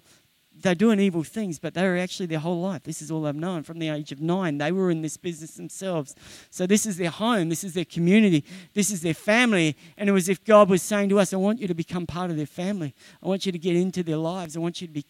they're 0.58 0.76
doing 0.76 1.00
evil 1.02 1.24
things, 1.24 1.60
but 1.60 1.74
they 1.74 1.84
were 1.84 1.98
actually 1.98 2.28
their 2.28 2.40
whole 2.40 2.62
life. 2.62 2.84
This 2.84 3.02
is 3.02 3.12
all 3.12 3.24
they've 3.24 3.36
known. 3.36 3.64
From 3.64 3.80
the 3.80 3.90
age 3.90 4.14
of 4.14 4.22
nine, 4.22 4.58
they 4.58 4.72
were 4.72 4.90
in 4.90 5.02
this 5.02 5.18
business 5.18 5.56
themselves. 5.56 6.16
So 6.50 6.66
this 6.66 6.86
is 6.86 6.96
their 6.96 7.10
home, 7.10 7.50
this 7.50 7.64
is 7.64 7.74
their 7.74 7.86
community, 7.86 8.46
this 8.74 8.90
is 8.90 9.02
their 9.02 9.14
family. 9.14 9.76
And 9.98 10.08
it 10.08 10.14
was 10.14 10.30
if 10.30 10.44
God 10.46 10.70
was 10.70 10.82
saying 10.82 11.10
to 11.10 11.20
us, 11.20 11.34
I 11.34 11.38
want 11.38 11.60
you 11.60 11.68
to 11.68 11.74
become 11.74 12.08
part 12.08 12.32
of 12.32 12.38
their 12.38 12.46
family. 12.46 12.96
I 13.22 13.28
want 13.28 13.46
you 13.46 13.52
to 13.52 13.60
get 13.60 13.76
into 13.76 14.04
their 14.04 14.18
lives. 14.18 14.56
I 14.56 14.60
want 14.60 14.80
you 14.80 14.88
to 14.88 14.94
be 14.94 15.06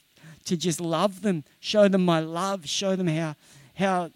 to 0.45 0.55
just 0.55 0.79
love 0.79 1.21
them, 1.21 1.43
show 1.59 1.87
them 1.87 2.05
my 2.05 2.19
love, 2.19 2.67
show 2.67 2.95
them 2.95 3.07
how 3.07 3.35
how 3.75 4.09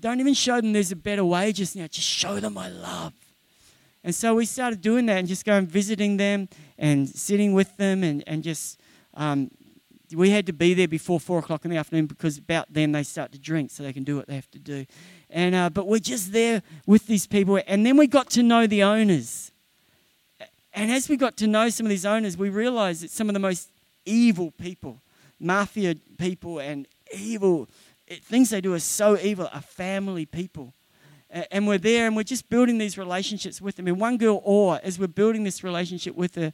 don't 0.00 0.20
even 0.20 0.34
show 0.34 0.60
them 0.60 0.72
there's 0.72 0.92
a 0.92 0.96
better 0.96 1.24
way 1.24 1.52
just 1.52 1.74
now. 1.74 1.86
Just 1.86 2.06
show 2.06 2.38
them 2.38 2.54
my 2.54 2.68
love. 2.68 3.12
And 4.04 4.14
so 4.14 4.36
we 4.36 4.44
started 4.44 4.80
doing 4.80 5.06
that 5.06 5.18
and 5.18 5.26
just 5.26 5.44
going 5.44 5.66
visiting 5.66 6.16
them 6.16 6.48
and 6.78 7.08
sitting 7.08 7.54
with 7.54 7.76
them 7.76 8.04
and, 8.04 8.22
and 8.26 8.44
just 8.44 8.78
um, 9.14 9.50
we 10.14 10.30
had 10.30 10.46
to 10.46 10.52
be 10.52 10.74
there 10.74 10.86
before 10.86 11.18
four 11.18 11.40
o'clock 11.40 11.64
in 11.64 11.70
the 11.70 11.76
afternoon 11.76 12.06
because 12.06 12.38
about 12.38 12.66
then 12.70 12.92
they 12.92 13.02
start 13.02 13.32
to 13.32 13.38
drink 13.38 13.70
so 13.70 13.82
they 13.82 13.92
can 13.92 14.04
do 14.04 14.16
what 14.16 14.28
they 14.28 14.36
have 14.36 14.50
to 14.52 14.58
do. 14.58 14.86
And 15.30 15.54
uh, 15.54 15.70
but 15.70 15.88
we're 15.88 15.98
just 15.98 16.32
there 16.32 16.62
with 16.86 17.06
these 17.06 17.26
people, 17.26 17.60
and 17.66 17.84
then 17.84 17.96
we 17.96 18.06
got 18.06 18.30
to 18.30 18.42
know 18.42 18.66
the 18.66 18.84
owners. 18.84 19.50
And 20.72 20.92
as 20.92 21.08
we 21.08 21.16
got 21.16 21.36
to 21.38 21.46
know 21.46 21.68
some 21.70 21.86
of 21.86 21.90
these 21.90 22.06
owners, 22.06 22.36
we 22.36 22.50
realized 22.50 23.02
that 23.02 23.10
some 23.10 23.28
of 23.28 23.32
the 23.32 23.40
most 23.40 23.70
evil 24.04 24.52
people, 24.52 25.00
mafia 25.40 25.96
people, 26.18 26.60
and 26.60 26.86
evil 27.12 27.68
things 28.08 28.50
they 28.50 28.60
do 28.60 28.74
are 28.74 28.78
so 28.78 29.18
evil, 29.18 29.48
are 29.52 29.60
family 29.60 30.26
people. 30.26 30.74
And 31.28 31.66
we're 31.66 31.78
there 31.78 32.06
and 32.06 32.14
we're 32.14 32.22
just 32.22 32.48
building 32.48 32.78
these 32.78 32.96
relationships 32.96 33.60
with 33.60 33.76
them. 33.76 33.88
And 33.88 34.00
one 34.00 34.16
girl, 34.16 34.40
Or, 34.44 34.80
as 34.82 34.98
we're 34.98 35.08
building 35.08 35.42
this 35.44 35.64
relationship 35.64 36.14
with 36.14 36.36
her, 36.36 36.52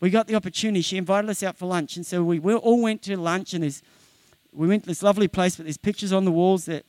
we 0.00 0.10
got 0.10 0.26
the 0.26 0.34
opportunity. 0.34 0.82
She 0.82 0.96
invited 0.96 1.30
us 1.30 1.42
out 1.42 1.56
for 1.56 1.66
lunch, 1.66 1.96
and 1.96 2.06
so 2.06 2.22
we 2.22 2.38
all 2.38 2.82
went 2.82 3.02
to 3.02 3.16
lunch. 3.16 3.54
And 3.54 3.62
there's, 3.62 3.82
we 4.52 4.68
went 4.68 4.82
to 4.82 4.88
this 4.88 5.02
lovely 5.02 5.28
place, 5.28 5.56
but 5.56 5.64
there's 5.64 5.78
pictures 5.78 6.12
on 6.12 6.24
the 6.24 6.30
walls 6.30 6.66
that 6.66 6.84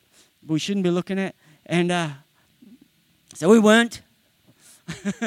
we 0.46 0.58
shouldn't 0.58 0.84
be 0.84 0.90
looking 0.90 1.18
at, 1.18 1.34
and 1.64 1.90
uh, 1.90 2.10
so 3.34 3.48
we 3.48 3.58
weren't. 3.58 4.02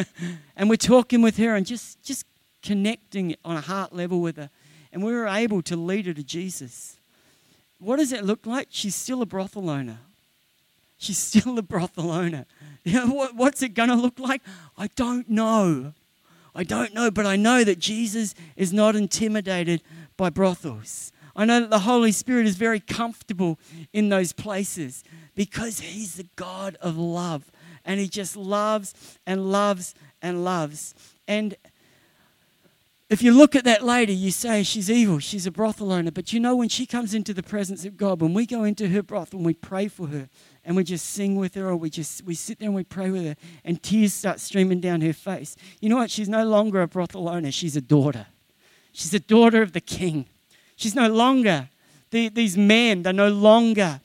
and 0.55 0.69
we're 0.69 0.77
talking 0.77 1.21
with 1.21 1.37
her 1.37 1.55
and 1.55 1.65
just 1.65 2.01
just 2.01 2.25
connecting 2.61 3.35
on 3.43 3.57
a 3.57 3.61
heart 3.61 3.91
level 3.91 4.21
with 4.21 4.37
her, 4.37 4.49
and 4.93 5.03
we 5.03 5.11
were 5.11 5.27
able 5.27 5.61
to 5.63 5.75
lead 5.75 6.05
her 6.05 6.13
to 6.13 6.23
Jesus. 6.23 6.98
What 7.79 7.97
does 7.97 8.11
it 8.11 8.25
look 8.25 8.45
like? 8.45 8.67
She's 8.69 8.95
still 8.95 9.21
a 9.21 9.25
brothel 9.25 9.69
owner. 9.69 9.99
She's 10.97 11.17
still 11.17 11.57
a 11.57 11.61
brothel 11.61 12.11
owner. 12.11 12.45
You 12.83 12.93
know, 12.93 13.13
what, 13.13 13.35
what's 13.35 13.61
it 13.61 13.73
going 13.73 13.89
to 13.89 13.95
look 13.95 14.19
like? 14.19 14.41
I 14.77 14.87
don't 14.95 15.29
know. 15.29 15.93
I 16.55 16.63
don't 16.63 16.93
know, 16.93 17.11
but 17.11 17.25
I 17.25 17.35
know 17.35 17.63
that 17.63 17.79
Jesus 17.79 18.35
is 18.55 18.73
not 18.73 18.95
intimidated 18.95 19.81
by 20.17 20.29
brothels. 20.29 21.11
I 21.35 21.45
know 21.45 21.61
that 21.61 21.69
the 21.69 21.79
Holy 21.79 22.11
Spirit 22.11 22.45
is 22.45 22.57
very 22.57 22.79
comfortable 22.79 23.59
in 23.93 24.09
those 24.09 24.33
places 24.33 25.03
because 25.35 25.79
He's 25.79 26.15
the 26.15 26.27
God 26.35 26.75
of 26.81 26.97
love. 26.97 27.51
And 27.85 27.99
He 27.99 28.07
just 28.07 28.35
loves 28.35 28.93
and 29.25 29.51
loves 29.51 29.95
and 30.21 30.43
loves. 30.43 30.95
And 31.27 31.55
if 33.09 33.23
you 33.23 33.33
look 33.33 33.55
at 33.55 33.63
that 33.63 33.83
lady, 33.83 34.13
you 34.13 34.29
say 34.29 34.61
she's 34.61 34.89
evil, 34.89 35.19
she's 35.19 35.47
a 35.47 35.51
brothel 35.51 35.91
owner. 35.91 36.11
But 36.11 36.31
you 36.31 36.39
know, 36.39 36.55
when 36.55 36.69
she 36.69 36.85
comes 36.85 37.13
into 37.13 37.33
the 37.33 37.41
presence 37.41 37.83
of 37.83 37.97
God, 37.97 38.21
when 38.21 38.33
we 38.35 38.45
go 38.45 38.63
into 38.63 38.87
her 38.89 39.01
brothel 39.01 39.39
and 39.39 39.45
we 39.45 39.55
pray 39.55 39.87
for 39.87 40.07
her, 40.07 40.29
and 40.63 40.75
we 40.75 40.83
just 40.83 41.07
sing 41.09 41.35
with 41.35 41.55
her 41.55 41.67
or 41.67 41.75
we 41.75 41.89
just 41.89 42.23
we 42.23 42.35
sit 42.35 42.59
there 42.59 42.67
and 42.67 42.75
we 42.75 42.83
pray 42.83 43.09
with 43.09 43.25
her 43.25 43.35
and 43.65 43.81
tears 43.81 44.13
start 44.13 44.39
streaming 44.39 44.79
down 44.79 45.01
her 45.01 45.13
face 45.13 45.55
you 45.79 45.89
know 45.89 45.95
what? 45.95 46.11
She's 46.11 46.29
no 46.29 46.45
longer 46.45 46.81
a 46.83 46.87
brothel 46.87 47.27
owner 47.27 47.51
she's 47.51 47.75
a 47.75 47.81
daughter. 47.81 48.27
She's 48.91 49.13
a 49.13 49.19
daughter 49.19 49.61
of 49.61 49.73
the 49.73 49.81
king. 49.81 50.25
She's 50.75 50.93
no 50.93 51.09
longer 51.09 51.69
the, 52.11 52.29
these 52.29 52.55
men 52.55 53.01
they're 53.01 53.13
no 53.13 53.29
longer 53.29 54.01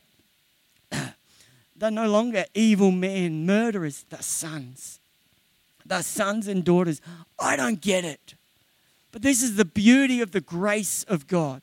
they're 1.77 1.91
no 1.91 2.09
longer 2.09 2.47
evil 2.55 2.91
men 2.91 3.45
murderers 3.45 4.07
they're 4.09 4.23
sons. 4.23 5.01
They're 5.85 6.03
sons 6.03 6.49
and 6.49 6.65
daughters. 6.65 7.03
I 7.39 7.57
don't 7.57 7.83
get 7.83 8.07
it 8.07 8.35
but 9.15 9.23
this 9.23 9.43
is 9.43 9.57
the 9.57 9.65
beauty 9.65 10.21
of 10.21 10.33
the 10.33 10.41
grace 10.43 11.05
of 11.05 11.27
god 11.27 11.63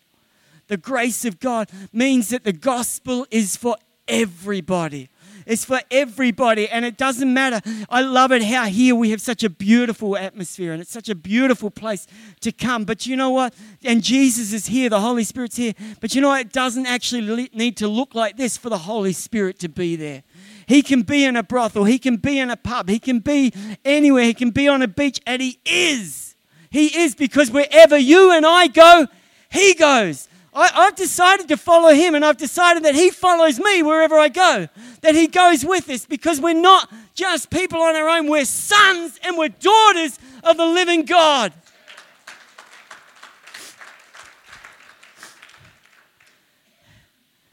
the 0.67 0.77
grace 0.77 1.25
of 1.25 1.39
god 1.39 1.69
means 1.93 2.29
that 2.29 2.43
the 2.45 2.53
gospel 2.53 3.27
is 3.29 3.57
for 3.57 3.75
everybody. 4.07 5.09
It's 5.47 5.65
for 5.65 5.81
everybody, 5.89 6.69
and 6.69 6.85
it 6.85 6.97
doesn't 6.97 7.33
matter. 7.33 7.61
I 7.89 8.01
love 8.01 8.31
it 8.31 8.43
how 8.43 8.65
here 8.65 8.93
we 8.95 9.09
have 9.09 9.21
such 9.21 9.43
a 9.43 9.49
beautiful 9.49 10.15
atmosphere, 10.15 10.71
and 10.71 10.79
it's 10.79 10.91
such 10.91 11.09
a 11.09 11.15
beautiful 11.15 11.71
place 11.71 12.05
to 12.41 12.51
come. 12.51 12.85
But 12.85 13.07
you 13.07 13.15
know 13.15 13.31
what? 13.31 13.55
And 13.83 14.03
Jesus 14.03 14.53
is 14.53 14.67
here, 14.67 14.87
the 14.87 14.99
Holy 14.99 15.23
Spirit's 15.23 15.57
here. 15.57 15.73
But 15.99 16.13
you 16.13 16.21
know 16.21 16.29
what? 16.29 16.41
It 16.41 16.53
doesn't 16.53 16.85
actually 16.85 17.49
need 17.53 17.75
to 17.77 17.87
look 17.87 18.13
like 18.13 18.37
this 18.37 18.55
for 18.55 18.69
the 18.69 18.77
Holy 18.77 19.13
Spirit 19.13 19.57
to 19.59 19.67
be 19.67 19.95
there. 19.95 20.21
He 20.67 20.83
can 20.83 21.01
be 21.01 21.25
in 21.25 21.35
a 21.35 21.43
brothel, 21.43 21.85
he 21.85 21.97
can 21.97 22.17
be 22.17 22.37
in 22.37 22.51
a 22.51 22.55
pub, 22.55 22.87
he 22.87 22.99
can 22.99 23.19
be 23.19 23.51
anywhere, 23.83 24.25
he 24.25 24.35
can 24.35 24.51
be 24.51 24.67
on 24.67 24.83
a 24.83 24.87
beach, 24.87 25.19
and 25.25 25.41
he 25.41 25.59
is. 25.65 26.30
He 26.71 27.01
is 27.01 27.13
because 27.15 27.51
wherever 27.51 27.97
you 27.97 28.31
and 28.31 28.45
I 28.45 28.67
go, 28.67 29.07
he 29.51 29.73
goes. 29.73 30.29
I, 30.53 30.71
I've 30.73 30.95
decided 30.95 31.49
to 31.49 31.57
follow 31.57 31.93
him, 31.93 32.15
and 32.15 32.23
I've 32.23 32.37
decided 32.37 32.83
that 32.83 32.95
he 32.95 33.09
follows 33.09 33.59
me 33.59 33.83
wherever 33.83 34.17
I 34.17 34.29
go, 34.29 34.69
that 35.01 35.13
he 35.13 35.27
goes 35.27 35.65
with 35.65 35.89
us 35.89 36.05
because 36.05 36.39
we're 36.39 36.53
not 36.53 36.89
just 37.13 37.49
people 37.49 37.81
on 37.81 37.95
our 37.95 38.07
own, 38.07 38.29
we're 38.29 38.45
sons 38.45 39.19
and 39.23 39.37
we're 39.37 39.49
daughters 39.49 40.17
of 40.43 40.55
the 40.55 40.65
living 40.65 41.03
God. 41.03 41.53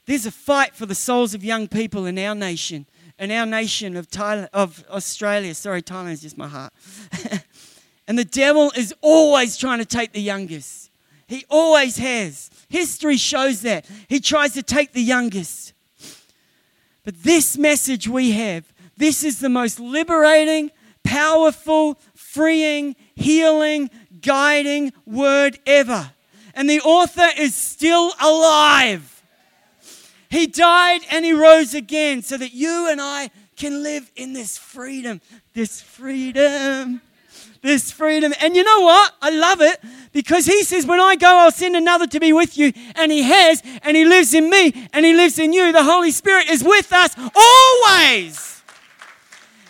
There's 0.06 0.26
a 0.26 0.30
fight 0.30 0.74
for 0.74 0.86
the 0.86 0.94
souls 0.94 1.34
of 1.34 1.44
young 1.44 1.68
people 1.68 2.06
in 2.06 2.18
our 2.18 2.34
nation, 2.34 2.86
in 3.18 3.30
our 3.30 3.44
nation 3.44 3.96
of, 3.96 4.08
Thailand, 4.08 4.48
of 4.52 4.84
Australia. 4.88 5.54
Sorry, 5.54 5.82
Thailand 5.82 6.12
is 6.12 6.22
just 6.22 6.38
my 6.38 6.48
heart. 6.48 6.72
and 8.08 8.18
the 8.18 8.24
devil 8.24 8.72
is 8.74 8.94
always 9.02 9.58
trying 9.58 9.78
to 9.78 9.84
take 9.84 10.12
the 10.12 10.20
youngest. 10.20 10.90
He 11.26 11.44
always 11.50 11.98
has. 11.98 12.50
History 12.70 13.18
shows 13.18 13.60
that. 13.62 13.86
He 14.08 14.18
tries 14.18 14.54
to 14.54 14.62
take 14.62 14.92
the 14.92 15.02
youngest. 15.02 15.74
But 17.04 17.22
this 17.22 17.58
message 17.58 18.08
we 18.08 18.30
have, 18.32 18.64
this 18.96 19.22
is 19.22 19.40
the 19.40 19.50
most 19.50 19.78
liberating, 19.78 20.70
powerful, 21.04 21.98
freeing, 22.14 22.96
healing, 23.14 23.90
guiding 24.22 24.94
word 25.04 25.58
ever. 25.66 26.10
And 26.54 26.68
the 26.68 26.80
author 26.80 27.28
is 27.38 27.54
still 27.54 28.12
alive. 28.20 29.22
He 30.30 30.46
died 30.46 31.02
and 31.10 31.26
he 31.26 31.32
rose 31.32 31.74
again 31.74 32.22
so 32.22 32.38
that 32.38 32.54
you 32.54 32.88
and 32.90 33.02
I 33.02 33.30
can 33.56 33.82
live 33.82 34.10
in 34.16 34.32
this 34.32 34.56
freedom. 34.56 35.20
This 35.52 35.82
freedom. 35.82 37.02
This 37.60 37.90
freedom. 37.90 38.32
And 38.40 38.54
you 38.54 38.62
know 38.62 38.80
what? 38.80 39.14
I 39.20 39.30
love 39.30 39.60
it 39.60 39.80
because 40.12 40.46
he 40.46 40.62
says, 40.62 40.86
When 40.86 41.00
I 41.00 41.16
go, 41.16 41.26
I'll 41.26 41.50
send 41.50 41.76
another 41.76 42.06
to 42.06 42.20
be 42.20 42.32
with 42.32 42.56
you. 42.56 42.72
And 42.94 43.10
he 43.10 43.22
has, 43.22 43.62
and 43.82 43.96
he 43.96 44.04
lives 44.04 44.34
in 44.34 44.48
me, 44.48 44.88
and 44.92 45.04
he 45.04 45.14
lives 45.14 45.38
in 45.38 45.52
you. 45.52 45.72
The 45.72 45.82
Holy 45.82 46.10
Spirit 46.10 46.48
is 46.48 46.62
with 46.62 46.92
us 46.92 47.14
always. 47.34 48.48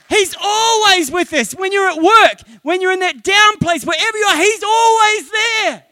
He's 0.08 0.34
always 0.40 1.10
with 1.10 1.32
us. 1.34 1.52
When 1.52 1.72
you're 1.72 1.88
at 1.88 2.02
work, 2.02 2.40
when 2.62 2.80
you're 2.80 2.92
in 2.92 3.00
that 3.00 3.22
down 3.22 3.58
place, 3.58 3.84
wherever 3.84 4.16
you 4.16 4.24
are, 4.24 4.36
He's 4.36 4.62
always 4.62 5.30
there. 5.30 5.84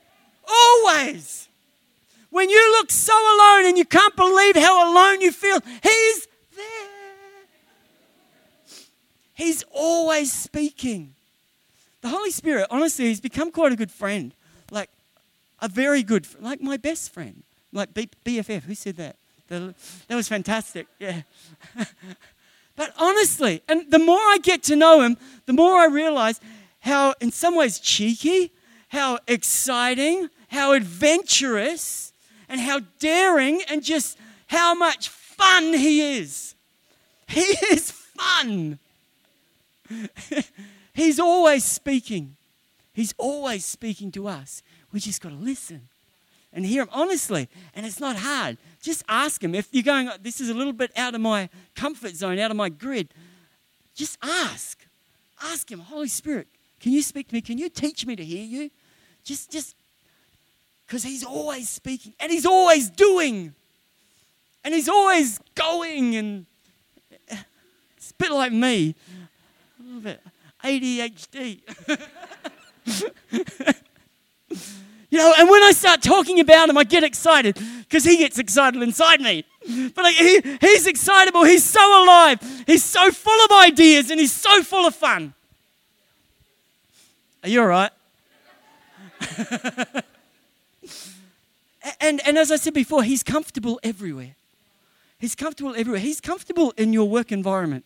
Always. 0.49 1.49
When 2.31 2.49
you 2.49 2.73
look 2.73 2.91
so 2.91 3.13
alone 3.13 3.67
and 3.67 3.79
you 3.79 3.85
can't 3.85 4.17
believe 4.17 4.57
how 4.57 4.91
alone 4.91 5.21
you 5.21 5.33
feel, 5.33 5.61
He's 5.83 6.29
there. 6.55 6.89
He's 9.35 9.65
always 9.71 10.33
speaking. 10.33 11.16
The 12.07 12.11
Holy 12.11 12.31
Spirit, 12.31 12.69
honestly, 12.71 13.07
He's 13.07 13.21
become 13.21 13.51
quite 13.51 13.73
a 13.73 13.75
good 13.75 13.91
friend. 13.91 14.33
Like 14.71 14.91
a 15.59 15.67
very 15.67 16.05
good, 16.05 16.25
like 16.41 16.63
my 16.63 16.77
best 16.77 17.13
friend. 17.13 17.43
Like 17.73 17.95
B- 17.95 18.09
BFF. 18.25 18.63
Who 18.63 18.77
said 18.77 18.97
that? 18.99 19.17
that 19.49 19.75
was 20.15 20.29
fantastic. 20.29 20.87
Yeah. 21.01 21.23
but 22.77 22.93
honestly, 22.97 23.61
and 23.69 23.91
the 23.91 23.99
more 23.99 24.21
I 24.21 24.39
get 24.41 24.63
to 24.65 24.77
know 24.77 25.01
Him, 25.01 25.17
the 25.47 25.53
more 25.53 25.81
I 25.81 25.87
realize 25.87 26.41
how, 26.79 27.15
in 27.21 27.33
some 27.33 27.57
ways, 27.57 27.81
cheeky, 27.81 28.53
how 28.91 29.19
exciting, 29.27 30.31
how 30.47 30.75
adventurous, 30.75 32.13
and 32.49 32.61
how 32.61 32.83
daring 33.01 33.63
and 33.69 33.83
just 33.83 34.17
how 34.47 34.75
much 34.77 35.09
fun 35.09 35.75
he 35.75 36.19
is. 36.19 36.55
He 37.27 37.41
is 37.73 37.91
fun. 37.91 38.79
He's 40.97 41.21
always 41.21 41.63
speaking. 41.63 42.37
He's 42.95 43.15
always 43.19 43.67
speaking 43.67 44.11
to 44.13 44.27
us. 44.29 44.63
We 44.93 44.99
just 44.99 45.21
got 45.21 45.29
to 45.29 45.35
listen 45.35 45.89
and 46.55 46.65
hear 46.65 46.81
him 46.81 46.89
honestly. 46.91 47.51
And 47.75 47.85
it's 47.85 48.01
not 48.01 48.17
hard. 48.17 48.57
Just 48.81 49.05
ask 49.07 49.45
him. 49.45 49.55
If 49.55 49.69
you're 49.73 49.83
going, 49.83 50.09
this 50.23 50.41
is 50.41 50.49
a 50.49 50.55
little 50.55 50.73
bit 50.73 50.91
out 50.97 51.15
of 51.15 51.21
my 51.21 51.51
comfort 51.75 52.17
zone, 52.17 52.39
out 52.39 52.51
of 52.51 52.57
my 52.57 52.71
grid, 52.71 53.13
just 53.95 54.17
ask. 54.23 54.87
Ask 55.43 55.71
him, 55.71 55.81
Holy 55.81 56.09
Spirit, 56.09 56.47
can 56.81 56.93
you 56.93 57.03
speak 57.03 57.29
to 57.29 57.35
me? 57.35 57.43
Can 57.43 57.59
you 57.59 57.69
teach 57.69 58.07
me 58.07 58.17
to 58.17 58.25
hear 58.25 58.43
you? 58.43 58.71
Just, 59.23 59.53
just 59.53 59.77
because 60.87 61.03
he's 61.03 61.25
always 61.25 61.69
speaking 61.69 62.15
and 62.19 62.33
he's 62.33 62.47
always 62.47 62.89
doing 62.89 63.53
and 64.65 64.73
he's 64.73 64.89
always 64.89 65.41
going 65.55 66.17
and 66.17 66.47
it's 67.99 68.13
a 68.13 68.15
bit 68.15 68.31
like 68.31 68.53
me 68.53 68.95
a 69.79 69.83
little 69.83 70.01
bit 70.01 70.23
adhd 70.67 71.35
you 75.11 75.19
know 75.19 75.35
and 75.39 75.49
when 75.49 75.63
i 75.63 75.73
start 75.73 76.03
talking 76.03 76.41
about 76.41 76.69
him 76.69 76.77
i 76.77 76.85
get 76.85 77.05
excited 77.05 77.59
because 77.81 78.05
he 78.05 78.19
gets 78.19 78.39
excited 78.39 78.83
inside 78.83 79.21
me 79.21 79.45
but 79.95 80.05
like, 80.05 80.15
he, 80.15 80.41
he's 80.61 80.87
excitable 80.87 81.45
he's 81.45 81.65
so 81.65 82.05
alive 82.05 82.39
he's 82.67 82.85
so 82.85 83.11
full 83.11 83.45
of 83.45 83.51
ideas 83.53 84.11
and 84.11 84.21
he's 84.21 84.33
so 84.33 84.63
full 84.63 84.87
of 84.87 84.95
fun 84.95 85.33
are 87.43 87.49
you 87.49 87.61
all 87.61 87.67
right 87.67 87.91
and, 92.01 92.21
and 92.27 92.39
as 92.39 92.51
I 92.51 92.57
said 92.57 92.75
before, 92.75 93.03
he's 93.03 93.23
comfortable 93.23 93.79
everywhere. 93.83 94.35
He's 95.19 95.35
comfortable 95.35 95.75
everywhere. 95.77 96.01
He's 96.01 96.21
comfortable 96.21 96.73
in 96.77 96.93
your 96.93 97.09
work 97.09 97.33
environment. 97.33 97.85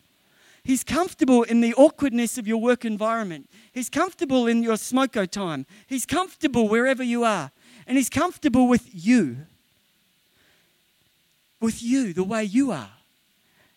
He's 0.62 0.84
comfortable 0.84 1.42
in 1.42 1.60
the 1.60 1.74
awkwardness 1.74 2.38
of 2.38 2.46
your 2.46 2.58
work 2.58 2.84
environment. 2.84 3.48
He's 3.72 3.88
comfortable 3.88 4.46
in 4.46 4.62
your 4.62 4.74
smoko 4.74 5.28
time. 5.28 5.66
He's 5.86 6.06
comfortable 6.06 6.68
wherever 6.68 7.02
you 7.02 7.24
are. 7.24 7.50
And 7.86 7.96
he's 7.96 8.10
comfortable 8.10 8.68
with 8.68 8.88
you. 8.92 9.38
With 11.60 11.82
you, 11.82 12.12
the 12.12 12.24
way 12.24 12.44
you 12.44 12.70
are. 12.70 12.90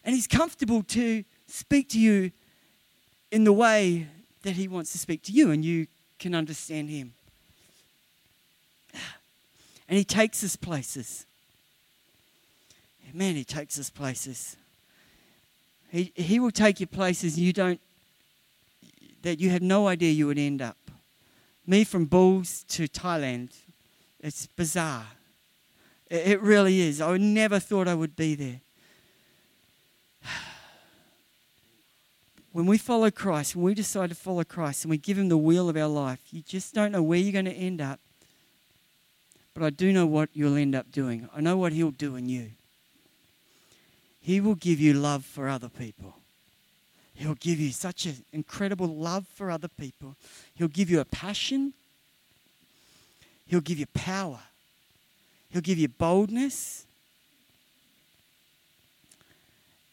And 0.04 0.14
he's 0.14 0.28
comfortable 0.28 0.84
to 0.84 1.24
speak 1.48 1.90
to 1.90 2.00
you 2.00 2.32
in 3.32 3.44
the 3.44 3.54
way 3.54 4.08
that 4.44 4.54
he 4.54 4.68
wants 4.68 4.92
to 4.92 4.98
speak 4.98 5.24
to 5.24 5.32
you, 5.32 5.52
and 5.52 5.64
you 5.64 5.88
can 6.20 6.36
understand 6.36 6.90
him. 6.90 7.14
And 9.88 9.98
He 9.98 10.04
takes 10.04 10.44
us 10.44 10.56
places. 10.56 11.26
Man, 13.14 13.36
He 13.36 13.44
takes 13.44 13.78
us 13.78 13.90
places. 13.90 14.58
He, 15.94 16.12
he 16.16 16.40
will 16.40 16.50
take 16.50 16.80
you 16.80 16.88
places 16.88 17.40
you 17.40 17.54
don't, 17.54 17.80
that 19.22 19.40
you 19.40 19.52
have 19.52 19.62
no 19.62 19.88
idea 19.88 20.12
you 20.12 20.26
would 20.26 20.40
end 20.40 20.60
up. 20.60 20.76
Me 21.68 21.84
from 21.84 22.06
Bulls 22.06 22.66
to 22.70 22.88
Thailand, 22.88 23.52
it's 24.20 24.48
bizarre. 24.48 25.06
It, 26.10 26.30
it 26.30 26.42
really 26.42 26.82
is. 26.82 27.00
I 27.00 27.16
never 27.18 27.60
thought 27.60 27.88
I 27.88 27.94
would 27.94 28.16
be 28.16 28.34
there. 28.34 28.62
When 32.54 32.66
we 32.68 32.78
follow 32.78 33.10
Christ, 33.10 33.56
when 33.56 33.66
we 33.66 33.74
decide 33.74 34.10
to 34.10 34.16
follow 34.16 34.44
Christ 34.44 34.86
and 34.86 34.90
we 34.92 34.98
give 34.98 35.18
Him 35.18 35.30
the 35.30 35.38
wheel 35.38 35.70
of 35.70 35.78
our 35.78 35.88
life, 35.88 36.22
you 36.32 36.42
just 36.42 36.74
don't 36.74 36.92
know 36.92 37.02
where 37.02 37.18
you're 37.18 37.32
going 37.32 37.46
to 37.46 37.52
end 37.52 37.82
up. 37.82 38.00
But 39.56 39.64
I 39.64 39.70
do 39.70 39.92
know 39.92 40.06
what 40.06 40.30
you'll 40.34 40.56
end 40.56 40.76
up 40.76 40.92
doing. 40.92 41.30
I 41.36 41.42
know 41.42 41.58
what 41.58 41.74
He'll 41.74 41.92
do 41.92 42.16
in 42.16 42.30
you. 42.30 42.52
He 44.24 44.40
will 44.40 44.56
give 44.56 44.80
you 44.80 44.94
love 44.94 45.26
for 45.26 45.50
other 45.50 45.68
people. 45.68 46.16
He'll 47.14 47.36
give 47.36 47.60
you 47.60 47.72
such 47.72 48.06
an 48.06 48.24
incredible 48.32 48.88
love 48.88 49.28
for 49.36 49.52
other 49.52 49.68
people. 49.68 50.16
He'll 50.56 50.70
give 50.70 50.90
you 50.90 51.02
a 51.02 51.06
passion. 51.06 51.74
He'll 53.46 53.60
give 53.60 53.78
you 53.78 53.86
power. 53.94 54.40
He'll 55.50 55.62
give 55.62 55.78
you 55.78 55.90
boldness. 55.90 56.86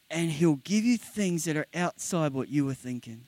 And 0.08 0.30
He'll 0.30 0.60
give 0.62 0.84
you 0.84 0.96
things 0.96 1.44
that 1.44 1.56
are 1.56 1.66
outside 1.74 2.32
what 2.32 2.48
you 2.48 2.64
were 2.64 2.74
thinking. 2.74 3.22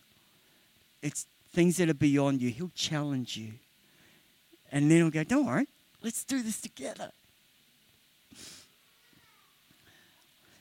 It's 1.02 1.26
things 1.52 1.78
that 1.78 1.88
are 1.88 1.94
beyond 1.94 2.40
you. 2.40 2.50
He'll 2.50 2.70
challenge 2.76 3.36
you. 3.36 3.54
And 4.70 4.88
then 4.88 4.98
He'll 4.98 5.10
go, 5.10 5.24
Don't 5.24 5.46
worry, 5.46 5.66
Let's 6.00 6.24
do 6.24 6.42
this 6.42 6.60
together. 6.60 7.10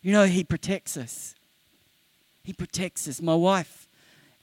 You 0.02 0.12
know, 0.12 0.26
He 0.26 0.44
protects 0.44 0.98
us. 0.98 1.36
He 2.44 2.54
protects 2.54 3.08
us. 3.08 3.22
My 3.22 3.36
wife, 3.36 3.88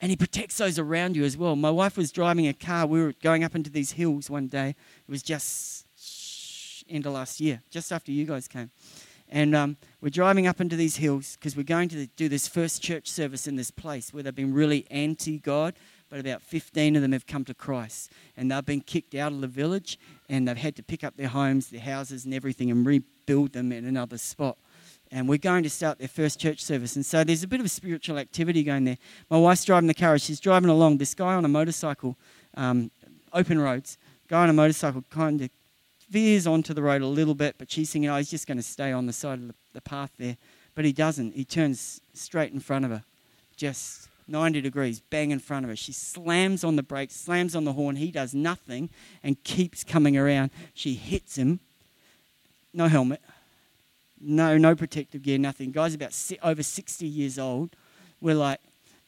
and 0.00 0.10
He 0.10 0.16
protects 0.16 0.58
those 0.58 0.78
around 0.78 1.16
you 1.16 1.24
as 1.24 1.36
well. 1.36 1.56
My 1.56 1.70
wife 1.70 1.96
was 1.96 2.12
driving 2.12 2.46
a 2.46 2.54
car. 2.54 2.86
We 2.86 3.02
were 3.02 3.14
going 3.22 3.44
up 3.44 3.54
into 3.54 3.70
these 3.70 3.92
hills 3.92 4.30
one 4.30 4.46
day. 4.46 4.70
It 4.70 5.10
was 5.10 5.22
just 5.22 5.86
end 6.88 7.06
of 7.06 7.12
last 7.12 7.40
year, 7.40 7.62
just 7.70 7.92
after 7.92 8.12
you 8.12 8.24
guys 8.24 8.48
came. 8.48 8.70
And 9.30 9.54
um, 9.54 9.76
we're 10.00 10.08
driving 10.08 10.46
up 10.46 10.58
into 10.58 10.74
these 10.74 10.96
hills 10.96 11.36
because 11.36 11.54
we're 11.54 11.62
going 11.62 11.90
to 11.90 12.06
do 12.16 12.30
this 12.30 12.48
first 12.48 12.82
church 12.82 13.08
service 13.08 13.46
in 13.46 13.56
this 13.56 13.70
place 13.70 14.14
where 14.14 14.22
they've 14.22 14.34
been 14.34 14.54
really 14.54 14.86
anti 14.90 15.38
God 15.38 15.74
but 16.10 16.20
about 16.20 16.42
15 16.42 16.96
of 16.96 17.02
them 17.02 17.12
have 17.12 17.26
come 17.26 17.44
to 17.44 17.54
Christ. 17.54 18.10
And 18.36 18.50
they've 18.50 18.64
been 18.64 18.80
kicked 18.80 19.14
out 19.14 19.32
of 19.32 19.40
the 19.40 19.46
village 19.46 19.98
and 20.28 20.48
they've 20.48 20.56
had 20.56 20.76
to 20.76 20.82
pick 20.82 21.04
up 21.04 21.16
their 21.16 21.28
homes, 21.28 21.68
their 21.68 21.80
houses, 21.80 22.24
and 22.24 22.32
everything 22.32 22.70
and 22.70 22.86
rebuild 22.86 23.52
them 23.52 23.72
in 23.72 23.84
another 23.84 24.18
spot. 24.18 24.56
And 25.10 25.28
we're 25.28 25.38
going 25.38 25.62
to 25.62 25.70
start 25.70 25.98
their 25.98 26.08
first 26.08 26.38
church 26.38 26.62
service. 26.62 26.96
And 26.96 27.04
so 27.04 27.24
there's 27.24 27.42
a 27.42 27.48
bit 27.48 27.60
of 27.60 27.66
a 27.66 27.70
spiritual 27.70 28.18
activity 28.18 28.62
going 28.62 28.84
there. 28.84 28.98
My 29.30 29.38
wife's 29.38 29.64
driving 29.64 29.86
the 29.86 29.94
car, 29.94 30.18
she's 30.18 30.40
driving 30.40 30.70
along. 30.70 30.98
This 30.98 31.14
guy 31.14 31.34
on 31.34 31.44
a 31.44 31.48
motorcycle, 31.48 32.16
um, 32.56 32.90
open 33.32 33.58
roads, 33.58 33.96
guy 34.28 34.42
on 34.42 34.50
a 34.50 34.52
motorcycle 34.52 35.04
kind 35.10 35.40
of 35.40 35.50
veers 36.10 36.46
onto 36.46 36.74
the 36.74 36.82
road 36.82 37.02
a 37.02 37.06
little 37.06 37.34
bit, 37.34 37.56
but 37.58 37.70
she's 37.70 37.90
thinking, 37.90 38.10
oh, 38.10 38.16
he's 38.16 38.30
just 38.30 38.46
going 38.46 38.56
to 38.56 38.62
stay 38.62 38.92
on 38.92 39.06
the 39.06 39.12
side 39.12 39.38
of 39.38 39.48
the, 39.48 39.54
the 39.74 39.80
path 39.80 40.10
there. 40.18 40.36
But 40.74 40.84
he 40.84 40.92
doesn't. 40.92 41.34
He 41.34 41.44
turns 41.44 42.00
straight 42.14 42.52
in 42.52 42.60
front 42.60 42.84
of 42.84 42.90
her, 42.90 43.02
just 43.56 44.08
90 44.28 44.60
degrees, 44.60 45.00
bang 45.00 45.30
in 45.30 45.38
front 45.38 45.64
of 45.64 45.70
her. 45.70 45.76
She 45.76 45.92
slams 45.92 46.62
on 46.62 46.76
the 46.76 46.82
brakes, 46.82 47.16
slams 47.16 47.56
on 47.56 47.64
the 47.64 47.72
horn. 47.72 47.96
He 47.96 48.10
does 48.10 48.34
nothing 48.34 48.90
and 49.22 49.42
keeps 49.42 49.82
coming 49.82 50.16
around. 50.16 50.50
She 50.74 50.94
hits 50.94 51.36
him. 51.36 51.60
No 52.72 52.86
helmet. 52.86 53.20
No, 54.20 54.58
no 54.58 54.74
protective 54.74 55.22
gear, 55.22 55.38
nothing. 55.38 55.70
Guy's 55.70 55.94
about 55.94 56.14
over 56.42 56.62
60 56.62 57.06
years 57.06 57.38
old. 57.38 57.76
We're 58.20 58.34
like, 58.34 58.60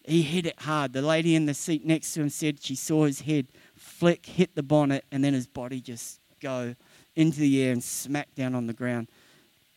he 0.05 0.23
hit 0.23 0.47
it 0.47 0.61
hard. 0.61 0.93
The 0.93 1.03
lady 1.03 1.35
in 1.35 1.47
the 1.47 1.55
seat 1.55 1.85
next 1.85 2.15
to 2.15 2.23
him 2.23 2.29
said 2.29 2.63
she 2.63 2.75
saw 2.75 3.05
his 3.05 3.23
head 3.23 3.47
flick, 3.77 4.27
hit 4.27 4.55
the 4.55 4.63
bonnet, 4.63 5.05
and 5.13 5.23
then 5.23 5.35
his 5.35 5.47
body 5.47 5.81
just 5.81 6.21
go 6.41 6.75
into 7.17 7.41
the 7.41 7.63
air 7.63 7.73
and 7.73 7.83
smack 7.83 8.35
down 8.35 8.55
on 8.55 8.67
the 8.67 8.73
ground. 8.73 9.09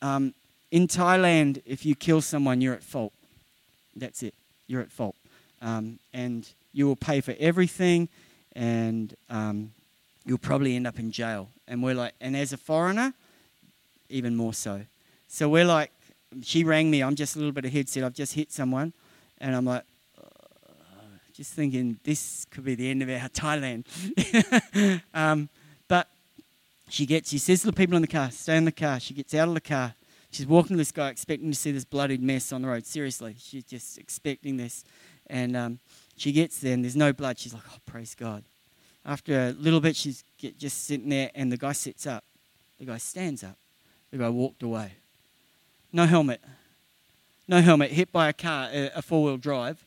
Um, 0.02 0.34
in 0.72 0.88
Thailand, 0.88 1.62
if 1.65 1.86
you 1.86 1.96
kill 1.96 2.22
someone, 2.22 2.62
you're 2.62 2.74
at 2.74 2.84
fault. 2.84 3.13
That's 3.96 4.24
it. 4.24 4.34
You're 4.67 4.82
at 4.82 4.91
fault. 4.91 5.15
Um, 5.62 6.00
and 6.13 6.48
you 6.74 6.88
will 6.88 6.96
pay 6.96 7.22
for 7.22 7.36
everything, 7.39 8.10
and 8.56 9.15
um, 9.30 9.72
you'll 10.26 10.38
probably 10.38 10.76
end 10.76 10.88
up 10.88 11.00
in 11.00 11.12
jail. 11.12 11.50
And 11.67 11.84
we're 11.84 11.96
like, 11.96 12.13
and 12.19 12.36
as 12.36 12.54
a 12.54 12.58
foreigner, 12.58 13.13
even 14.10 14.36
more 14.36 14.54
so. 14.54 14.82
So 15.34 15.50
we're 15.50 15.65
like, 15.65 15.91
she 16.43 16.63
rang 16.63 16.91
me. 16.91 17.02
I'm 17.02 17.15
just 17.15 17.36
a 17.36 17.39
little 17.39 17.54
bit 17.54 17.65
ahead, 17.65 17.89
said, 17.89 18.04
I've 18.04 18.13
just 18.13 18.36
hit 18.36 18.52
someone. 18.52 18.93
And 19.39 19.56
I'm 19.56 19.65
like, 19.65 19.82
just 21.34 21.54
thinking 21.54 22.00
this 22.04 22.46
could 22.52 22.63
be 22.63 22.76
the 22.76 22.88
end 22.88 23.02
of 23.02 23.10
our 23.10 23.30
Thailand. 23.30 23.88
um, 25.15 25.50
but 25.88 26.08
she 26.88 27.08
gets, 27.08 27.32
she 27.32 27.39
says 27.39 27.62
to 27.62 27.65
the 27.65 27.74
people 27.74 27.96
in 27.96 28.04
the 28.04 28.08
car, 28.08 28.30
stay 28.30 28.58
in 28.58 28.65
the 28.65 28.72
car. 28.72 29.00
She 29.00 29.15
gets 29.15 29.34
out 29.34 29.48
of 29.48 29.56
the 29.56 29.62
car. 29.62 29.96
She's 30.30 30.46
walking 30.46 30.76
to 30.76 30.78
this 30.78 30.91
guy, 30.91 31.10
expecting 31.10 31.50
to 31.50 31.58
see 31.58 31.72
this 31.72 31.84
bloodied 31.84 32.22
mess 32.22 32.54
on 32.54 32.62
the 32.62 32.67
road. 32.67 32.86
Seriously, 32.86 33.36
she's 33.39 33.63
just 33.63 33.98
expecting 33.98 34.58
this. 34.58 34.86
And 35.26 35.58
um, 35.58 35.80
she 36.15 36.32
gets 36.32 36.60
there, 36.60 36.76
and 36.76 36.84
there's 36.84 36.96
no 36.96 37.12
blood. 37.12 37.39
She's 37.39 37.56
like, 37.56 37.63
oh, 37.72 37.78
praise 37.88 38.13
God. 38.13 38.43
After 39.04 39.48
a 39.48 39.52
little 39.54 39.82
bit, 39.82 39.96
she's 39.96 40.24
get, 40.38 40.60
just 40.60 40.86
sitting 40.86 41.10
there, 41.10 41.32
and 41.34 41.52
the 41.52 41.58
guy 41.58 41.72
sits 41.72 42.06
up. 42.06 42.24
The 42.78 42.86
guy 42.86 42.98
stands 42.98 43.43
up. 43.43 43.58
The 44.12 44.19
guy 44.19 44.30
walked 44.30 44.62
away. 44.62 44.91
No 45.93 46.08
helmet. 46.08 46.41
No 47.47 47.62
helmet. 47.62 47.91
Hit 47.91 48.12
by 48.12 48.27
a 48.27 48.34
car, 48.34 48.69
a, 48.73 49.01
four 49.03 49.23
wheel 49.23 49.38
drive 49.38 49.86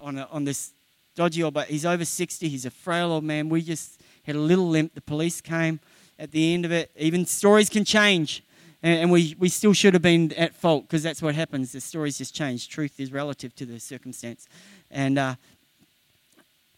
on, 0.00 0.16
a, 0.16 0.28
on 0.30 0.44
this 0.44 0.70
dodgy 1.16 1.42
old, 1.42 1.54
but 1.54 1.66
he's 1.66 1.84
over 1.84 2.04
60. 2.04 2.48
He's 2.48 2.64
a 2.64 2.70
frail 2.70 3.10
old 3.10 3.24
man. 3.24 3.48
We 3.48 3.62
just 3.62 4.00
had 4.24 4.36
a 4.36 4.40
little 4.40 4.68
limp. 4.68 4.94
The 4.94 5.00
police 5.00 5.40
came 5.40 5.80
at 6.20 6.30
the 6.30 6.54
end 6.54 6.64
of 6.64 6.70
it. 6.70 6.92
Even 6.96 7.26
stories 7.26 7.68
can 7.68 7.84
change. 7.84 8.44
And, 8.80 9.00
and 9.00 9.10
we, 9.10 9.34
we 9.40 9.48
still 9.48 9.72
should 9.72 9.92
have 9.94 10.02
been 10.02 10.32
at 10.34 10.54
fault 10.54 10.84
because 10.84 11.02
that's 11.02 11.20
what 11.20 11.34
happens. 11.34 11.72
The 11.72 11.80
stories 11.80 12.18
just 12.18 12.32
change. 12.32 12.68
Truth 12.68 13.00
is 13.00 13.10
relative 13.10 13.52
to 13.56 13.66
the 13.66 13.80
circumstance. 13.80 14.46
And, 14.88 15.18
uh, 15.18 15.34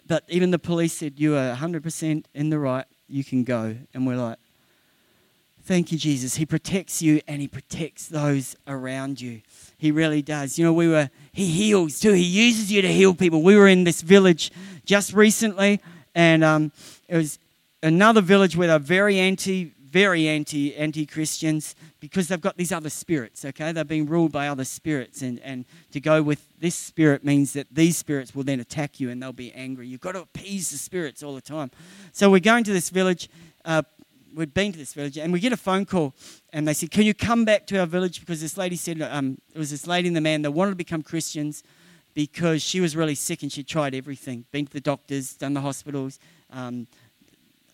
but 0.06 0.24
even 0.28 0.50
the 0.50 0.58
police 0.58 0.94
said, 0.94 1.20
You 1.20 1.36
are 1.36 1.54
100% 1.54 2.24
in 2.34 2.48
the 2.48 2.58
right. 2.58 2.86
You 3.06 3.22
can 3.22 3.44
go. 3.44 3.76
And 3.92 4.06
we're 4.06 4.16
like, 4.16 4.38
Thank 5.64 5.92
you, 5.92 5.98
Jesus. 5.98 6.34
He 6.34 6.44
protects 6.44 7.00
you 7.00 7.20
and 7.28 7.40
He 7.40 7.46
protects 7.46 8.08
those 8.08 8.56
around 8.66 9.20
you. 9.20 9.42
He 9.78 9.92
really 9.92 10.20
does. 10.20 10.58
You 10.58 10.64
know, 10.64 10.72
we 10.72 10.88
were, 10.88 11.08
He 11.32 11.46
heals 11.46 12.00
too. 12.00 12.12
He 12.12 12.24
uses 12.24 12.72
you 12.72 12.82
to 12.82 12.92
heal 12.92 13.14
people. 13.14 13.42
We 13.42 13.56
were 13.56 13.68
in 13.68 13.84
this 13.84 14.02
village 14.02 14.50
just 14.84 15.12
recently, 15.12 15.80
and 16.16 16.42
um, 16.42 16.72
it 17.08 17.16
was 17.16 17.38
another 17.80 18.20
village 18.20 18.56
where 18.56 18.66
they're 18.66 18.80
very 18.80 19.20
anti, 19.20 19.72
very 19.84 20.26
anti, 20.26 20.74
anti 20.74 21.06
Christians 21.06 21.76
because 22.00 22.26
they've 22.26 22.40
got 22.40 22.56
these 22.56 22.72
other 22.72 22.90
spirits, 22.90 23.44
okay? 23.44 23.70
They're 23.70 23.84
being 23.84 24.06
ruled 24.06 24.32
by 24.32 24.48
other 24.48 24.64
spirits, 24.64 25.22
and, 25.22 25.38
and 25.40 25.64
to 25.92 26.00
go 26.00 26.22
with 26.22 26.44
this 26.58 26.74
spirit 26.74 27.24
means 27.24 27.52
that 27.52 27.68
these 27.70 27.96
spirits 27.96 28.34
will 28.34 28.42
then 28.42 28.58
attack 28.58 28.98
you 28.98 29.10
and 29.10 29.22
they'll 29.22 29.32
be 29.32 29.52
angry. 29.52 29.86
You've 29.86 30.00
got 30.00 30.12
to 30.12 30.22
appease 30.22 30.70
the 30.70 30.78
spirits 30.78 31.22
all 31.22 31.36
the 31.36 31.40
time. 31.40 31.70
So 32.10 32.30
we're 32.30 32.40
going 32.40 32.64
to 32.64 32.72
this 32.72 32.90
village. 32.90 33.28
Uh, 33.64 33.82
we'd 34.34 34.54
been 34.54 34.72
to 34.72 34.78
this 34.78 34.94
village, 34.94 35.18
and 35.18 35.32
we 35.32 35.40
get 35.40 35.52
a 35.52 35.56
phone 35.56 35.84
call, 35.84 36.14
and 36.52 36.66
they 36.66 36.74
said, 36.74 36.90
"Can 36.90 37.04
you 37.04 37.14
come 37.14 37.44
back 37.44 37.66
to 37.68 37.78
our 37.78 37.86
village?" 37.86 38.20
Because 38.20 38.40
this 38.40 38.56
lady 38.56 38.76
said 38.76 39.00
um, 39.02 39.38
it 39.54 39.58
was 39.58 39.70
this 39.70 39.86
lady 39.86 40.08
and 40.08 40.16
the 40.16 40.20
man 40.20 40.42
that 40.42 40.50
wanted 40.50 40.70
to 40.70 40.76
become 40.76 41.02
Christians 41.02 41.62
because 42.14 42.62
she 42.62 42.80
was 42.80 42.94
really 42.94 43.14
sick 43.14 43.42
and 43.42 43.50
she'd 43.50 43.66
tried 43.66 43.94
everything, 43.94 44.44
been 44.50 44.66
to 44.66 44.72
the 44.72 44.80
doctors, 44.80 45.34
done 45.34 45.54
the 45.54 45.60
hospitals, 45.60 46.18
um, 46.50 46.86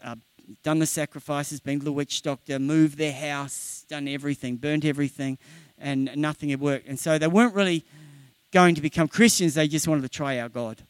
uh, 0.02 0.14
done 0.62 0.78
the 0.78 0.86
sacrifices, 0.86 1.60
been 1.60 1.78
to 1.78 1.84
the 1.84 1.92
witch 1.92 2.22
doctor, 2.22 2.58
moved 2.58 2.98
their 2.98 3.12
house, 3.12 3.84
done 3.88 4.06
everything, 4.08 4.56
burnt 4.56 4.84
everything, 4.84 5.38
and 5.78 6.10
nothing 6.16 6.50
had 6.50 6.60
worked. 6.60 6.86
And 6.86 6.98
so 6.98 7.18
they 7.18 7.26
weren't 7.26 7.54
really 7.54 7.84
going 8.52 8.74
to 8.74 8.80
become 8.80 9.08
Christians; 9.08 9.54
they 9.54 9.68
just 9.68 9.88
wanted 9.88 10.02
to 10.02 10.08
try 10.08 10.38
our 10.38 10.48
God. 10.48 10.82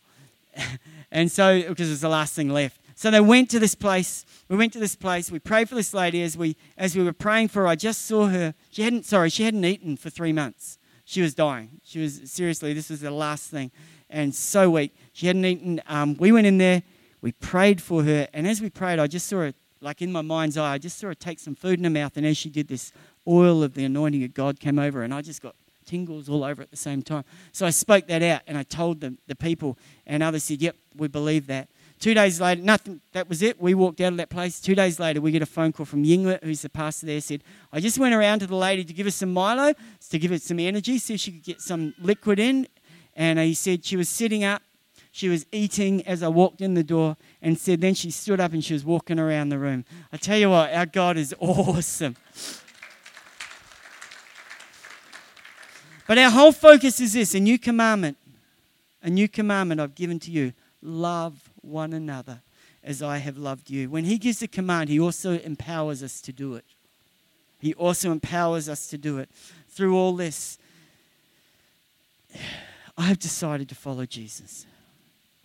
and 1.11 1.31
so, 1.31 1.63
because 1.69 1.89
it 1.89 1.93
was 1.93 2.01
the 2.01 2.09
last 2.09 2.35
thing 2.35 2.51
left. 2.51 2.81
So 2.99 3.13
they 3.13 3.21
went 3.21 3.49
to 3.51 3.61
this 3.61 3.77
place. 3.77 4.27
We 4.49 4.57
went 4.57 4.73
to 4.73 4.81
this 4.81 4.97
place. 4.97 5.31
We 5.31 5.39
prayed 5.39 5.69
for 5.69 5.77
this 5.77 5.95
lady 5.95 6.21
as 6.21 6.37
we 6.37 6.57
as 6.77 6.97
we 6.97 7.05
were 7.05 7.13
praying 7.13 7.47
for 7.47 7.63
her. 7.63 7.69
I 7.69 7.77
just 7.77 8.07
saw 8.07 8.27
her. 8.27 8.55
She 8.71 8.83
hadn't 8.83 9.07
sorry, 9.07 9.31
she 9.31 9.45
hadn't 9.45 9.65
eaten 9.65 9.97
for 9.97 10.11
three 10.11 10.33
months. 10.33 10.79
She 11.05 11.23
was 11.23 11.33
dying. 11.33 11.81
She 11.85 12.01
was 12.01 12.21
seriously. 12.25 12.73
This 12.73 12.91
was 12.91 13.03
the 13.03 13.13
last 13.13 13.53
thing, 13.53 13.71
and 14.11 14.35
so 14.35 14.71
weak. 14.71 14.97
She 15.13 15.29
hadn't 15.29 15.45
eaten. 15.45 15.81
Um, 15.87 16.17
we 16.17 16.33
went 16.33 16.49
in 16.49 16.59
there. 16.59 16.83
We 17.21 17.31
prayed 17.31 17.81
for 17.81 18.03
her, 18.03 18.27
and 18.33 18.49
as 18.49 18.61
we 18.61 18.69
prayed, 18.69 18.99
I 18.99 19.07
just 19.07 19.29
saw 19.29 19.43
her 19.43 19.55
like 19.81 20.03
in 20.03 20.11
my 20.11 20.23
mind's 20.23 20.57
eye. 20.57 20.73
I 20.73 20.79
just 20.79 20.99
saw 20.99 21.07
her 21.07 21.15
take 21.15 21.39
some 21.39 21.55
food 21.55 21.79
in 21.79 21.85
her 21.85 21.91
mouth, 21.91 22.17
and 22.17 22.27
as 22.27 22.37
she 22.37 22.51
did 22.51 22.67
this, 22.67 22.91
oil 23.29 23.63
of 23.63 23.75
the 23.75 23.85
anointing 23.85 24.25
of 24.25 24.35
God 24.35 24.59
came 24.59 24.81
over, 24.81 25.05
and 25.05 25.15
I 25.15 25.23
just 25.23 25.41
got 25.41 25.55
tingles 25.87 26.29
all 26.29 26.43
over 26.43 26.63
at 26.63 26.73
the 26.73 26.77
same 26.77 27.03
time. 27.03 27.23
So 27.53 27.65
I 27.65 27.71
spoke 27.71 28.09
that 28.09 28.25
out, 28.25 28.41
and 28.49 28.59
I 28.59 28.65
told 28.65 29.01
the, 29.03 29.17
the 29.29 29.37
people, 29.37 29.79
and 30.05 30.21
others 30.21 30.43
said, 30.43 30.61
"Yep, 30.61 30.75
we 30.97 31.07
believe 31.07 31.47
that." 31.47 31.69
Two 31.99 32.15
days 32.15 32.41
later, 32.41 32.63
nothing, 32.63 33.01
that 33.13 33.29
was 33.29 33.43
it. 33.43 33.61
We 33.61 33.75
walked 33.75 34.01
out 34.01 34.13
of 34.13 34.19
that 34.19 34.31
place. 34.31 34.61
Two 34.61 34.77
days 34.77 35.01
later, 35.01 35.21
we 35.21 35.33
get 35.33 35.43
a 35.43 35.47
phone 35.47 35.73
call 35.73 35.85
from 35.85 36.05
Yinglet, 36.05 36.45
who's 36.45 36.63
the 36.63 36.69
pastor 36.69 37.07
there, 37.07 37.21
said, 37.21 37.43
I 37.73 37.81
just 37.81 37.99
went 37.99 38.15
around 38.15 38.39
to 38.41 38.47
the 38.47 38.55
lady 38.55 38.85
to 38.85 38.93
give 38.93 39.07
her 39.07 39.11
some 39.11 39.33
Milo, 39.33 39.75
to 40.11 40.19
give 40.19 40.31
her 40.31 40.39
some 40.39 40.61
energy, 40.61 40.99
see 40.99 41.15
if 41.15 41.21
she 41.21 41.33
could 41.33 41.43
get 41.43 41.61
some 41.61 41.95
liquid 42.01 42.39
in. 42.39 42.69
And 43.17 43.41
he 43.41 43.53
said 43.55 43.85
she 43.85 43.97
was 43.97 44.09
sitting 44.09 44.45
up, 44.45 44.63
she 45.11 45.29
was 45.29 45.45
eating 45.51 46.07
as 46.07 46.23
I 46.23 46.29
walked 46.29 46.61
in 46.61 46.75
the 46.75 46.85
door, 46.85 47.17
and 47.43 47.59
said 47.59 47.81
then 47.81 47.95
she 47.95 48.13
stood 48.13 48.39
up 48.39 48.53
and 48.53 48.65
she 48.65 48.75
was 48.75 48.85
walking 48.85 49.19
around 49.19 49.49
the 49.49 49.59
room. 49.59 49.85
I 50.13 50.19
tell 50.19 50.39
you 50.39 50.51
what, 50.51 50.73
our 50.73 50.87
God 50.87 51.17
is 51.17 51.35
awesome. 51.41 52.17
But 56.07 56.17
our 56.17 56.31
whole 56.31 56.53
focus 56.53 57.01
is 57.01 57.15
this 57.15 57.35
a 57.35 57.41
new 57.41 57.59
commandment. 57.59 58.17
A 59.03 59.11
new 59.11 59.29
commandment 59.29 59.81
I've 59.81 59.95
given 59.95 60.21
to 60.21 60.31
you 60.31 60.53
love 60.81 61.51
one 61.63 61.93
another 61.93 62.41
as 62.83 63.03
I 63.03 63.19
have 63.19 63.37
loved 63.37 63.71
you. 63.71 63.91
When 63.91 64.05
He 64.05 64.19
gives 64.19 64.43
a 64.43 64.49
command, 64.49 64.89
He 64.89 65.01
also 65.01 65.39
empowers 65.39 66.03
us 66.03 66.21
to 66.23 66.33
do 66.33 66.55
it. 66.55 66.65
He 67.61 67.75
also 67.75 68.13
empowers 68.13 68.69
us 68.69 68.89
to 68.89 68.99
do 68.99 69.19
it. 69.19 69.29
Through 69.69 69.97
all 69.97 70.15
this, 70.15 70.59
I 72.97 73.03
have 73.03 73.19
decided 73.19 73.69
to 73.69 73.75
follow 73.75 74.07
Jesus. 74.07 74.67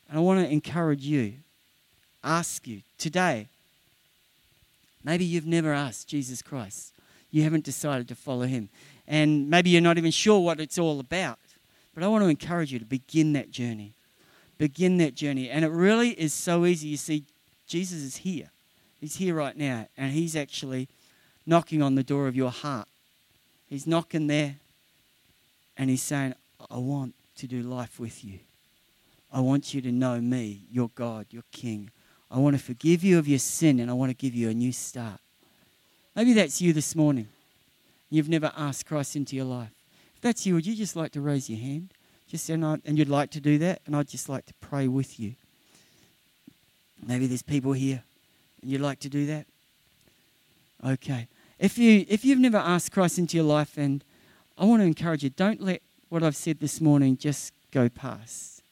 And 0.10 0.18
I 0.18 0.22
want 0.22 0.46
to 0.46 0.52
encourage 0.52 1.04
you, 1.04 1.34
ask 2.24 2.68
you 2.68 2.82
today. 2.98 3.48
Maybe 5.04 5.26
you've 5.26 5.48
never 5.48 5.74
asked 5.74 6.08
Jesus 6.08 6.42
Christ. 6.42 6.94
You 7.32 7.44
haven't 7.44 7.64
decided 7.64 8.08
to 8.10 8.16
follow 8.16 8.46
him. 8.46 8.70
And 9.08 9.50
maybe 9.50 9.72
you're 9.72 9.82
not 9.82 9.98
even 9.98 10.12
sure 10.12 10.40
what 10.40 10.60
it's 10.60 10.78
all 10.78 11.00
about. 11.00 11.40
But 11.94 12.04
I 12.04 12.08
want 12.08 12.24
to 12.24 12.30
encourage 12.30 12.72
you 12.72 12.80
to 12.80 12.86
begin 12.86 13.34
that 13.34 13.52
journey 13.52 13.94
begin 14.58 14.98
that 14.98 15.16
journey. 15.16 15.50
And 15.50 15.66
it 15.66 15.72
really 15.72 16.10
is 16.10 16.34
so 16.34 16.66
easy. 16.66 16.90
You 16.90 16.98
see, 16.98 17.24
Jesus 17.68 18.02
is 18.02 18.18
here. 18.18 18.50
He's 19.00 19.16
here 19.18 19.36
right 19.36 19.58
now, 19.58 19.88
and 19.98 20.12
He's 20.12 20.36
actually 20.36 20.88
knocking 21.46 21.82
on 21.82 21.96
the 21.96 22.04
door 22.04 22.28
of 22.28 22.36
your 22.36 22.52
heart. 22.52 22.88
He's 23.68 23.86
knocking 23.86 24.28
there, 24.28 24.56
and 25.76 25.90
He's 25.90 26.02
saying, 26.02 26.36
I 26.72 26.78
want 26.78 27.14
to 27.38 27.48
do 27.48 27.62
life 27.64 28.00
with 28.00 28.24
you. 28.24 28.40
I 29.32 29.42
want 29.42 29.74
you 29.74 29.82
to 29.82 29.92
know 29.92 30.22
me, 30.22 30.62
your 30.72 30.90
God, 30.96 31.26
your 31.32 31.44
King. 31.52 31.90
I 32.32 32.38
want 32.38 32.56
to 32.56 32.64
forgive 32.64 33.04
you 33.04 33.20
of 33.20 33.28
your 33.28 33.40
sin, 33.40 33.80
and 33.80 33.90
I 33.90 33.94
want 33.94 34.12
to 34.12 34.16
give 34.16 34.34
you 34.34 34.50
a 34.50 34.54
new 34.54 34.72
start. 34.72 35.20
Maybe 36.16 36.34
that's 36.34 36.62
you 36.62 36.72
this 36.72 36.96
morning. 36.96 37.28
You've 38.10 38.30
never 38.30 38.52
asked 38.56 38.86
Christ 38.86 39.16
into 39.16 39.36
your 39.36 39.46
life. 39.46 39.72
If 40.16 40.22
that's 40.22 40.46
you, 40.46 40.54
would 40.54 40.66
you 40.66 40.76
just 40.76 40.96
like 40.96 41.12
to 41.14 41.22
raise 41.22 41.50
your 41.50 41.60
hand? 41.60 41.90
Just 42.34 42.50
and, 42.50 42.66
I, 42.66 42.80
and 42.84 42.98
you'd 42.98 43.10
like 43.10 43.30
to 43.30 43.40
do 43.40 43.60
that, 43.60 43.82
and 43.86 43.96
I'd 43.96 44.08
just 44.08 44.28
like 44.28 44.48
to 44.48 44.56
pray 44.56 44.88
with 44.88 45.20
you. 45.20 45.36
Maybe 47.06 47.28
there's 47.28 47.44
people 47.44 47.74
here, 47.74 48.02
and 48.60 48.72
you'd 48.72 48.82
like 48.82 49.00
to 49.02 49.10
do 49.10 49.28
that. 49.28 49.46
Okay. 50.84 51.28
If 51.60 51.78
you 51.78 52.08
if 52.10 52.26
you've 52.26 52.40
never 52.40 52.58
asked 52.58 52.92
Christ 52.92 53.20
into 53.20 53.38
your 53.38 53.46
life, 53.46 53.78
and 53.78 54.04
I 54.58 54.66
want 54.66 54.82
to 54.82 54.88
encourage 54.88 55.24
you, 55.24 55.30
don't 55.30 55.62
let 55.62 55.84
what 56.10 56.24
I've 56.24 56.36
said 56.36 56.60
this 56.60 56.82
morning 56.82 57.18
just 57.18 57.54
go 57.70 57.88
past, 57.88 58.64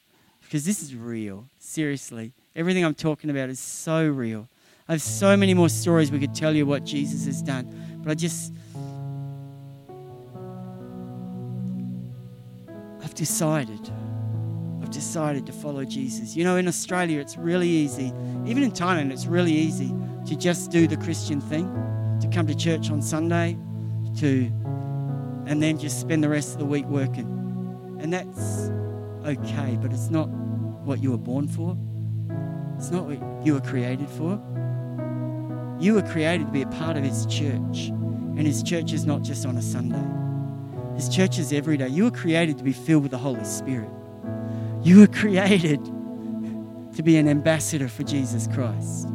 because 0.42 0.64
this 0.64 0.82
is 0.82 0.96
real. 0.96 1.44
Seriously, 1.60 2.32
everything 2.56 2.84
I'm 2.84 2.96
talking 2.96 3.30
about 3.30 3.48
is 3.48 3.60
so 3.60 4.04
real. 4.08 4.48
I 4.88 4.92
have 4.94 5.02
so 5.02 5.36
many 5.36 5.54
more 5.54 5.68
stories 5.68 6.10
we 6.10 6.18
could 6.18 6.34
tell 6.34 6.52
you 6.52 6.66
what 6.66 6.82
Jesus 6.82 7.26
has 7.26 7.40
done. 7.40 8.00
But 8.02 8.10
I 8.10 8.14
just, 8.16 8.52
I've 13.12 13.16
decided. 13.18 13.90
I've 14.80 14.90
decided 14.90 15.44
to 15.44 15.52
follow 15.52 15.84
Jesus. 15.84 16.34
You 16.34 16.44
know, 16.44 16.56
in 16.56 16.66
Australia, 16.66 17.20
it's 17.20 17.36
really 17.36 17.68
easy, 17.68 18.06
even 18.46 18.62
in 18.62 18.72
Thailand, 18.72 19.12
it's 19.12 19.26
really 19.26 19.52
easy 19.52 19.94
to 20.24 20.34
just 20.34 20.70
do 20.70 20.86
the 20.86 20.96
Christian 20.96 21.38
thing, 21.38 21.66
to 22.22 22.28
come 22.28 22.46
to 22.46 22.54
church 22.54 22.90
on 22.90 23.02
Sunday, 23.02 23.58
to, 24.16 24.50
and 25.44 25.62
then 25.62 25.78
just 25.78 26.00
spend 26.00 26.24
the 26.24 26.28
rest 26.30 26.54
of 26.54 26.58
the 26.58 26.64
week 26.64 26.86
working. 26.86 27.98
And 28.00 28.14
that's 28.14 28.70
okay, 29.26 29.76
but 29.82 29.92
it's 29.92 30.08
not 30.08 30.30
what 30.30 31.02
you 31.02 31.10
were 31.10 31.18
born 31.18 31.48
for. 31.48 31.76
It's 32.78 32.90
not 32.90 33.04
what 33.04 33.46
you 33.46 33.52
were 33.52 33.60
created 33.60 34.08
for. 34.08 34.40
You 35.78 35.92
were 35.92 36.08
created 36.10 36.46
to 36.46 36.50
be 36.50 36.62
a 36.62 36.66
part 36.68 36.96
of 36.96 37.04
His 37.04 37.26
church. 37.26 37.88
And 37.88 38.46
His 38.46 38.62
church 38.62 38.94
is 38.94 39.04
not 39.04 39.20
just 39.20 39.44
on 39.44 39.58
a 39.58 39.62
Sunday, 39.62 40.02
His 41.02 41.08
church 41.08 41.36
is 41.36 41.52
every 41.52 41.76
day. 41.76 41.88
You 41.88 42.04
were 42.04 42.12
created 42.12 42.58
to 42.58 42.62
be 42.62 42.72
filled 42.72 43.02
with 43.02 43.10
the 43.10 43.18
Holy 43.18 43.42
Spirit. 43.42 43.90
You 44.84 45.00
were 45.00 45.06
created 45.12 45.84
to 45.84 47.02
be 47.02 47.16
an 47.16 47.26
ambassador 47.26 47.88
for 47.88 48.04
Jesus 48.04 48.46
Christ. 48.46 49.08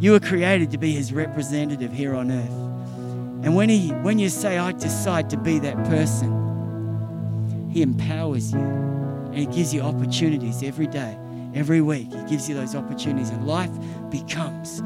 You 0.00 0.10
were 0.10 0.18
created 0.18 0.72
to 0.72 0.78
be 0.78 0.90
His 0.90 1.12
representative 1.12 1.92
here 1.92 2.16
on 2.16 2.32
earth. 2.32 3.44
And 3.44 3.54
when, 3.54 3.68
he, 3.68 3.90
when 3.90 4.18
you 4.18 4.28
say, 4.28 4.58
I 4.58 4.72
decide 4.72 5.30
to 5.30 5.36
be 5.36 5.60
that 5.60 5.76
person, 5.84 7.70
He 7.70 7.80
empowers 7.80 8.52
you 8.52 8.58
and 8.58 9.38
He 9.38 9.46
gives 9.46 9.72
you 9.72 9.82
opportunities 9.82 10.64
every 10.64 10.88
day, 10.88 11.16
every 11.54 11.80
week. 11.80 12.12
He 12.12 12.24
gives 12.24 12.48
you 12.48 12.56
those 12.56 12.74
opportunities, 12.74 13.30
and 13.30 13.46
life 13.46 13.70
becomes 14.10 14.82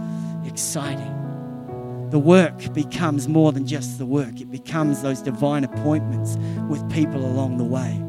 exciting. 0.46 1.13
The 2.10 2.18
work 2.18 2.72
becomes 2.72 3.28
more 3.28 3.52
than 3.52 3.66
just 3.66 3.98
the 3.98 4.06
work, 4.06 4.40
it 4.40 4.50
becomes 4.50 5.02
those 5.02 5.20
divine 5.20 5.64
appointments 5.64 6.36
with 6.68 6.88
people 6.92 7.24
along 7.24 7.58
the 7.58 7.64
way. 7.64 8.00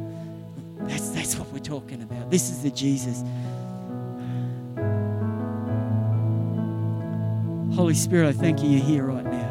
That's, 0.87 1.09
that's 1.09 1.37
what 1.37 1.51
we're 1.51 1.59
talking 1.59 2.01
about. 2.01 2.29
This 2.29 2.49
is 2.49 2.61
the 2.61 2.69
Jesus. 2.69 3.23
Holy 7.75 7.93
Spirit, 7.93 8.29
I 8.29 8.31
thank 8.31 8.63
you, 8.63 8.69
you're 8.69 8.85
here 8.85 9.03
right 9.03 9.25
now. 9.25 9.45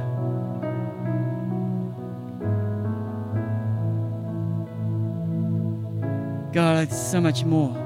God, 6.52 6.84
it's 6.84 7.10
so 7.10 7.20
much 7.20 7.44
more. 7.44 7.83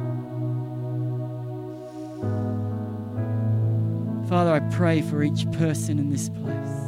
Pray 4.71 5.03
for 5.03 5.23
each 5.23 5.51
person 5.53 5.99
in 5.99 6.11
this 6.11 6.29
place. 6.29 6.79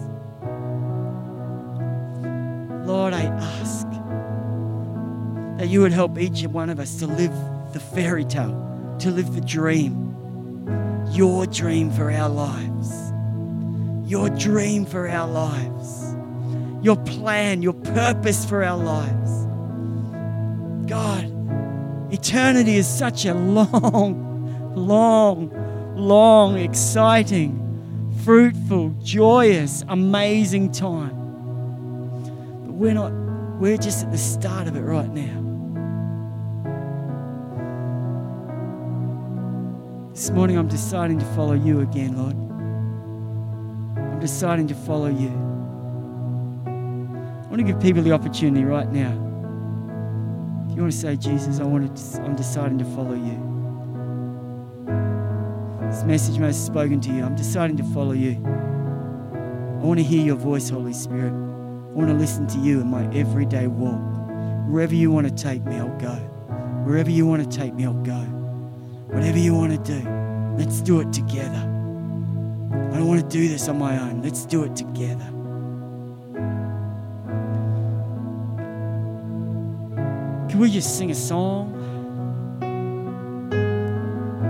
Lord, 2.87 3.12
I 3.14 3.24
ask 3.24 3.87
that 5.59 5.68
you 5.68 5.81
would 5.81 5.93
help 5.93 6.18
each 6.18 6.43
one 6.45 6.70
of 6.70 6.81
us 6.81 6.99
to 7.01 7.07
live 7.07 7.33
the 7.72 7.81
fairy 7.81 8.24
tale, 8.24 8.97
to 9.01 9.11
live 9.11 9.35
the 9.35 9.41
dream, 9.41 10.14
your 11.12 11.47
dream 11.47 11.91
for 11.91 12.11
our 12.11 12.28
lives, 12.28 13.12
your 14.11 14.31
dream 14.31 14.87
for 14.87 15.09
our 15.09 15.28
lives, 15.28 16.16
your 16.83 16.97
plan, 16.97 17.62
your 17.62 17.74
purpose 17.74 18.45
for 18.45 18.64
our 18.64 18.76
lives. 18.76 19.47
God, 20.89 21.24
eternity 22.12 22.76
is 22.76 22.89
such 22.89 23.24
a 23.26 23.35
long, 23.35 24.74
long, 24.74 25.53
long, 25.97 26.57
exciting, 26.59 27.69
fruitful, 28.24 28.90
joyous, 29.02 29.82
amazing 29.88 30.72
time. 30.72 31.16
But 32.64 32.74
we're 32.74 32.94
not, 32.94 33.12
we're 33.60 33.76
just 33.76 34.04
at 34.04 34.12
the 34.12 34.18
start 34.18 34.66
of 34.68 34.76
it 34.76 34.82
right 34.82 35.08
now. 35.08 35.40
This 40.12 40.30
morning 40.30 40.58
I'm 40.58 40.68
deciding 40.68 41.18
to 41.18 41.24
follow 41.36 41.54
you 41.54 41.80
again, 41.80 42.16
Lord. 42.18 42.36
I'm 43.96 44.20
deciding 44.20 44.66
to 44.68 44.74
follow 44.74 45.08
you. 45.08 45.30
I 46.66 47.46
want 47.48 47.58
to 47.58 47.64
give 47.64 47.80
people 47.80 48.02
the 48.02 48.12
opportunity 48.12 48.64
right 48.64 48.90
now. 48.92 49.12
If 50.68 50.76
you 50.76 50.82
want 50.82 50.92
to 50.92 50.98
say, 50.98 51.16
Jesus, 51.16 51.58
I 51.58 51.64
want 51.64 51.96
to, 51.96 52.22
I'm 52.22 52.36
deciding 52.36 52.78
to 52.78 52.84
follow 52.84 53.14
you. 53.14 53.59
This 55.91 56.05
message 56.05 56.38
may 56.38 56.47
have 56.47 56.55
spoken 56.55 57.01
to 57.01 57.12
you. 57.12 57.24
I'm 57.24 57.34
deciding 57.34 57.76
to 57.78 57.82
follow 57.82 58.12
you. 58.12 58.41
I 58.45 59.82
want 59.82 59.99
to 59.99 60.05
hear 60.05 60.24
your 60.24 60.36
voice, 60.36 60.68
Holy 60.68 60.93
Spirit. 60.93 61.32
I 61.32 61.93
want 61.93 62.09
to 62.09 62.14
listen 62.14 62.47
to 62.47 62.59
you 62.61 62.80
in 62.80 62.86
my 62.86 63.12
everyday 63.12 63.66
walk. 63.66 63.99
Wherever 64.68 64.95
you 64.95 65.11
want 65.11 65.26
to 65.26 65.34
take 65.34 65.64
me, 65.64 65.74
I'll 65.74 65.99
go. 65.99 66.14
Wherever 66.84 67.11
you 67.11 67.26
want 67.26 67.43
to 67.43 67.59
take 67.59 67.74
me, 67.74 67.86
I'll 67.86 67.93
go. 68.05 68.20
Whatever 69.09 69.38
you 69.38 69.53
want 69.53 69.72
to 69.84 70.01
do, 70.01 70.09
let's 70.57 70.80
do 70.80 71.01
it 71.01 71.12
together. 71.12 71.59
I 71.59 72.97
don't 72.97 73.09
want 73.09 73.20
to 73.20 73.28
do 73.28 73.49
this 73.49 73.68
on 73.68 73.76
my 73.76 73.99
own. 73.99 74.22
Let's 74.22 74.47
do 74.47 74.62
it 74.62 74.76
together. 74.76 75.26
Can 80.49 80.61
we 80.61 80.70
just 80.70 80.97
sing 80.97 81.11
a 81.11 81.16
song? 81.16 81.80